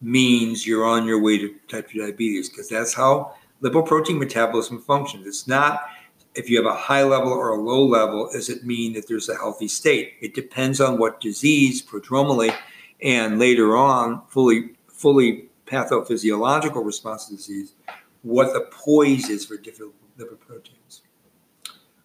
means 0.00 0.66
you're 0.66 0.86
on 0.86 1.06
your 1.06 1.20
way 1.20 1.38
to 1.38 1.54
type 1.68 1.90
2 1.90 2.00
diabetes 2.00 2.48
because 2.48 2.68
that's 2.68 2.94
how 2.94 3.34
lipoprotein 3.62 4.18
metabolism 4.18 4.80
functions. 4.80 5.26
It's 5.26 5.46
not 5.46 5.80
if 6.34 6.48
you 6.48 6.56
have 6.56 6.72
a 6.72 6.76
high 6.76 7.02
level 7.02 7.32
or 7.32 7.50
a 7.50 7.60
low 7.60 7.84
level, 7.84 8.30
does 8.32 8.48
it 8.48 8.64
mean 8.64 8.92
that 8.92 9.08
there's 9.08 9.28
a 9.28 9.34
healthy 9.34 9.66
state? 9.66 10.14
It 10.20 10.34
depends 10.34 10.80
on 10.80 10.98
what 10.98 11.20
disease, 11.20 11.84
prodromally, 11.84 12.54
and 13.02 13.38
later 13.38 13.76
on, 13.76 14.22
fully 14.28 14.70
fully 14.86 15.48
pathophysiological 15.66 16.84
response 16.84 17.26
to 17.26 17.36
disease, 17.36 17.74
what 18.22 18.52
the 18.52 18.68
poise 18.70 19.28
is 19.28 19.44
for 19.46 19.56
different 19.56 19.92
lipoproteins. 20.18 21.02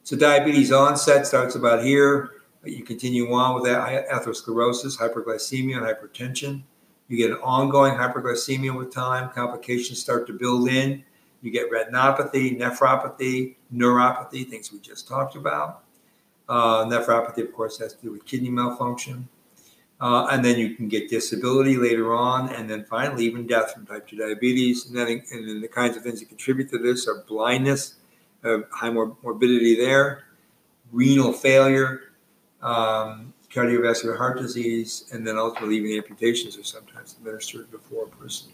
So 0.04 0.18
diabetes 0.18 0.72
onset 0.72 1.26
starts 1.26 1.56
about 1.56 1.84
here. 1.84 2.32
You 2.64 2.84
continue 2.84 3.32
on 3.34 3.56
with 3.56 3.66
that 3.66 4.10
atherosclerosis, 4.10 4.98
hyperglycemia, 4.98 5.78
and 5.78 5.86
hypertension. 5.86 6.64
You 7.08 7.18
get 7.18 7.32
an 7.32 7.38
ongoing 7.38 7.94
hyperglycemia 7.94 8.76
with 8.76 8.94
time. 8.94 9.30
Complications 9.30 10.00
start 10.00 10.26
to 10.28 10.34
build 10.34 10.70
in. 10.70 11.04
You 11.42 11.52
get 11.52 11.70
retinopathy, 11.70 12.58
nephropathy, 12.58 13.56
neuropathy, 13.74 14.50
things 14.50 14.72
we 14.72 14.80
just 14.80 15.08
talked 15.08 15.36
about. 15.36 15.84
Uh, 16.48 16.86
nephropathy, 16.86 17.40
of 17.40 17.54
course, 17.54 17.78
has 17.80 17.94
to 17.96 18.02
do 18.02 18.12
with 18.12 18.26
kidney 18.26 18.50
malfunction. 18.50 19.28
Uh, 20.00 20.28
and 20.32 20.44
then 20.44 20.58
you 20.58 20.76
can 20.76 20.88
get 20.88 21.10
disability 21.10 21.78
later 21.78 22.14
on, 22.14 22.50
and 22.50 22.70
then 22.70 22.84
finally, 22.86 23.26
even 23.26 23.48
death 23.48 23.74
from 23.74 23.86
type 23.86 24.08
2 24.08 24.18
diabetes. 24.18 24.88
And 24.88 24.98
then, 24.98 25.08
and 25.32 25.48
then 25.48 25.62
the 25.62 25.68
kinds 25.68 25.96
of 25.96 26.04
things 26.04 26.20
that 26.20 26.30
contribute 26.30 26.70
to 26.72 26.78
this 26.78 27.08
are 27.08 27.24
blindness, 27.28 27.96
uh, 28.44 28.60
high 28.72 28.90
mor- 28.90 29.16
morbidity 29.22 29.76
there, 29.76 30.26
renal 30.92 31.32
failure, 31.32 32.02
um, 32.62 33.33
cardiovascular 33.54 34.18
heart 34.18 34.40
disease, 34.40 35.10
and 35.14 35.26
then 35.26 35.38
ultimately, 35.38 35.78
even 35.78 35.92
amputations 35.92 36.58
are 36.58 36.64
sometimes 36.64 37.16
administered 37.18 37.70
before 37.72 38.06
a 38.06 38.10
person 38.10 38.52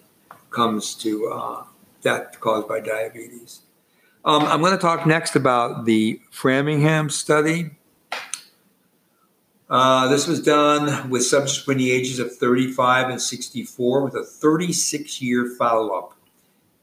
comes 0.50 0.96
to 0.96 1.28
uh, 1.28 1.64
death 2.02 2.40
caused 2.40 2.68
by 2.68 2.80
diabetes. 2.80 3.62
Um, 4.26 4.44
I'm 4.44 4.60
going 4.60 4.74
to 4.74 4.78
talk 4.78 5.06
next 5.06 5.36
about 5.36 5.86
the 5.86 6.22
Framingham 6.32 7.10
study. 7.10 7.72
Uh, 9.70 10.08
this 10.08 10.28
was 10.28 10.42
done 10.42 11.10
with 11.10 11.24
subjects 11.24 11.60
between 11.60 11.78
the 11.78 11.92
ages 11.92 12.20
of 12.20 12.36
35 12.36 13.10
and 13.10 13.22
64 13.22 14.04
with 14.04 14.16
a 14.16 14.24
36 14.24 15.22
year 15.22 15.56
follow 15.58 15.94
up. 15.96 16.16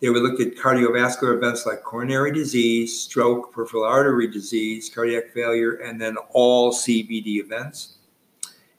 They 0.00 0.10
were 0.10 0.20
looked 0.20 0.40
at 0.40 0.54
cardiovascular 0.54 1.36
events 1.36 1.66
like 1.66 1.82
coronary 1.82 2.30
disease, 2.30 3.00
stroke, 3.00 3.52
peripheral 3.52 3.84
artery 3.84 4.28
disease, 4.28 4.88
cardiac 4.88 5.30
failure, 5.30 5.72
and 5.72 6.00
then 6.00 6.16
all 6.30 6.72
CVD 6.72 7.38
events. 7.38 7.96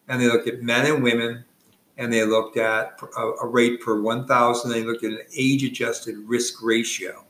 And 0.08 0.22
they 0.22 0.28
looked 0.28 0.48
at 0.48 0.62
men 0.62 0.86
and 0.86 1.04
women 1.04 1.44
and 1.98 2.14
they 2.14 2.24
looked 2.24 2.58
at 2.58 3.00
a, 3.18 3.48
rate 3.48 3.82
per 3.82 4.00
1,000. 4.00 4.72
They 4.72 4.84
looked 4.84 5.04
at 5.04 5.12
an 5.12 5.22
age 5.36 5.64
adjusted 5.64 6.16
risk 6.20 6.62
ratio. 6.62 7.26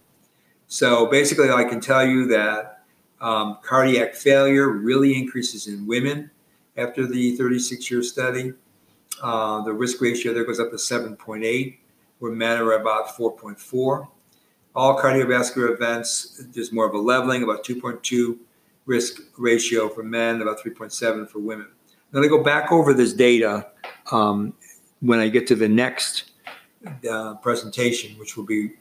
So 0.67 1.05
basically, 1.05 1.49
I 1.49 1.63
can 1.63 1.79
tell 1.79 2.05
you 2.05 2.27
that 2.27 2.83
um, 3.21 3.57
cardiac 3.63 4.13
failure 4.13 4.69
really 4.69 5.17
increases 5.17 5.67
in 5.67 5.87
women 5.87 6.29
after 6.75 7.07
the 7.07 7.35
36 7.37 7.89
year 7.89 8.03
study. 8.03 8.53
Uh, 9.23 9.61
the 9.61 9.73
risk 9.73 10.01
ratio 10.01 10.33
there 10.33 10.43
goes 10.43 10.59
up 10.59 10.69
to 10.69 10.75
7.8, 10.75 11.77
where 12.19 12.31
men 12.31 12.59
are 12.61 12.73
about 12.73 13.07
4.4. 13.07 14.07
All 14.75 14.99
cardiovascular 14.99 15.73
events, 15.73 16.43
there's 16.53 16.71
more 16.71 16.85
of 16.85 16.93
a 16.93 16.99
leveling, 16.99 17.41
about 17.41 17.63
2.2 17.63 18.37
risk 18.85 19.21
ratio 19.37 19.89
for 19.89 20.03
men, 20.03 20.41
about 20.41 20.59
3.7 20.59 21.27
for 21.27 21.39
women. 21.39 21.67
I'm 22.07 22.21
going 22.21 22.23
to 22.23 22.29
go 22.29 22.43
back 22.43 22.71
over 22.71 22.93
this 22.93 23.11
data 23.11 23.67
um, 24.11 24.53
when 25.01 25.19
I 25.19 25.27
get 25.27 25.45
to 25.47 25.55
the 25.55 25.67
next 25.67 26.31
uh, 27.09 27.35
presentation, 27.35 28.17
which 28.17 28.37
will 28.37 28.45
be 28.45 28.71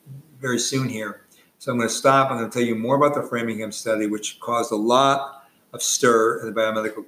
very 0.41 0.61
soon 0.61 0.89
here. 0.89 1.23
So 1.59 1.73
I'm 1.73 1.79
going 1.79 1.89
to 1.89 1.95
stop. 1.95 2.31
I'm 2.31 2.39
going 2.39 2.49
to 2.49 2.57
tell 2.57 2.67
you 2.67 2.77
more 2.77 2.95
about 2.95 3.15
the 3.15 3.29
Framingham 3.29 3.73
study, 3.73 4.07
which 4.07 4.39
caused 4.39 4.71
a 4.71 4.77
lot 4.77 5.49
of 5.73 5.83
stir 5.83 6.41
in 6.41 6.55
the 6.55 6.61
biomedical 6.61 7.05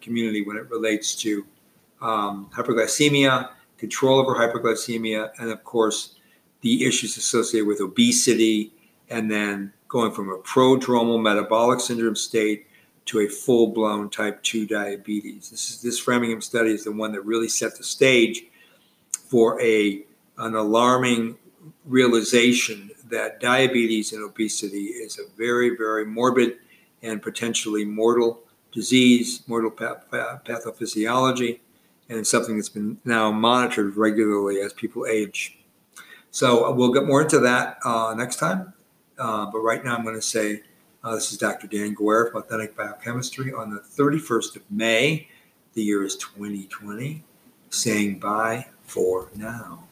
community 0.00 0.42
when 0.42 0.56
it 0.56 0.68
relates 0.70 1.14
to 1.16 1.46
um, 2.02 2.50
hyperglycemia, 2.52 3.50
control 3.78 4.18
over 4.18 4.34
hyperglycemia, 4.34 5.30
and 5.38 5.50
of 5.50 5.62
course, 5.62 6.16
the 6.62 6.84
issues 6.84 7.16
associated 7.16 7.68
with 7.68 7.80
obesity, 7.80 8.72
and 9.08 9.30
then 9.30 9.72
going 9.86 10.10
from 10.10 10.30
a 10.30 10.38
prodromal 10.38 11.22
metabolic 11.22 11.80
syndrome 11.80 12.16
state 12.16 12.66
to 13.10 13.20
a 13.20 13.28
full 13.28 13.66
blown 13.66 14.08
type 14.08 14.40
2 14.44 14.68
diabetes. 14.68 15.50
This 15.50 15.70
is 15.70 15.82
this 15.82 15.98
Framingham 15.98 16.40
study 16.40 16.70
is 16.70 16.84
the 16.84 16.92
one 16.92 17.10
that 17.12 17.22
really 17.22 17.48
set 17.48 17.76
the 17.76 17.82
stage 17.82 18.44
for 19.12 19.60
a 19.60 20.04
an 20.38 20.54
alarming 20.54 21.36
realization 21.84 22.90
that 23.10 23.40
diabetes 23.40 24.12
and 24.12 24.24
obesity 24.24 24.84
is 24.84 25.18
a 25.18 25.24
very 25.36 25.76
very 25.76 26.06
morbid 26.06 26.58
and 27.02 27.20
potentially 27.20 27.84
mortal 27.84 28.44
disease, 28.70 29.42
mortal 29.48 29.72
pathophysiology, 29.72 31.58
and 32.08 32.24
something 32.24 32.56
that's 32.56 32.68
been 32.68 32.98
now 33.04 33.32
monitored 33.32 33.96
regularly 33.96 34.60
as 34.60 34.72
people 34.72 35.04
age. 35.06 35.58
So 36.30 36.70
we'll 36.70 36.92
get 36.92 37.06
more 37.06 37.22
into 37.22 37.40
that 37.40 37.78
uh, 37.84 38.14
next 38.16 38.36
time. 38.36 38.72
Uh, 39.18 39.46
but 39.46 39.58
right 39.58 39.84
now, 39.84 39.96
I'm 39.96 40.04
going 40.04 40.14
to 40.14 40.22
say 40.22 40.62
uh, 41.02 41.14
this 41.14 41.32
is 41.32 41.38
Dr. 41.38 41.66
Dan 41.66 41.94
Guerra 41.94 42.30
from 42.30 42.42
Authentic 42.42 42.76
Biochemistry 42.76 43.52
on 43.52 43.70
the 43.70 43.80
31st 43.80 44.56
of 44.56 44.62
May. 44.70 45.28
The 45.72 45.82
year 45.82 46.04
is 46.04 46.16
2020, 46.16 47.22
saying 47.70 48.18
bye 48.18 48.66
for 48.82 49.30
now. 49.34 49.84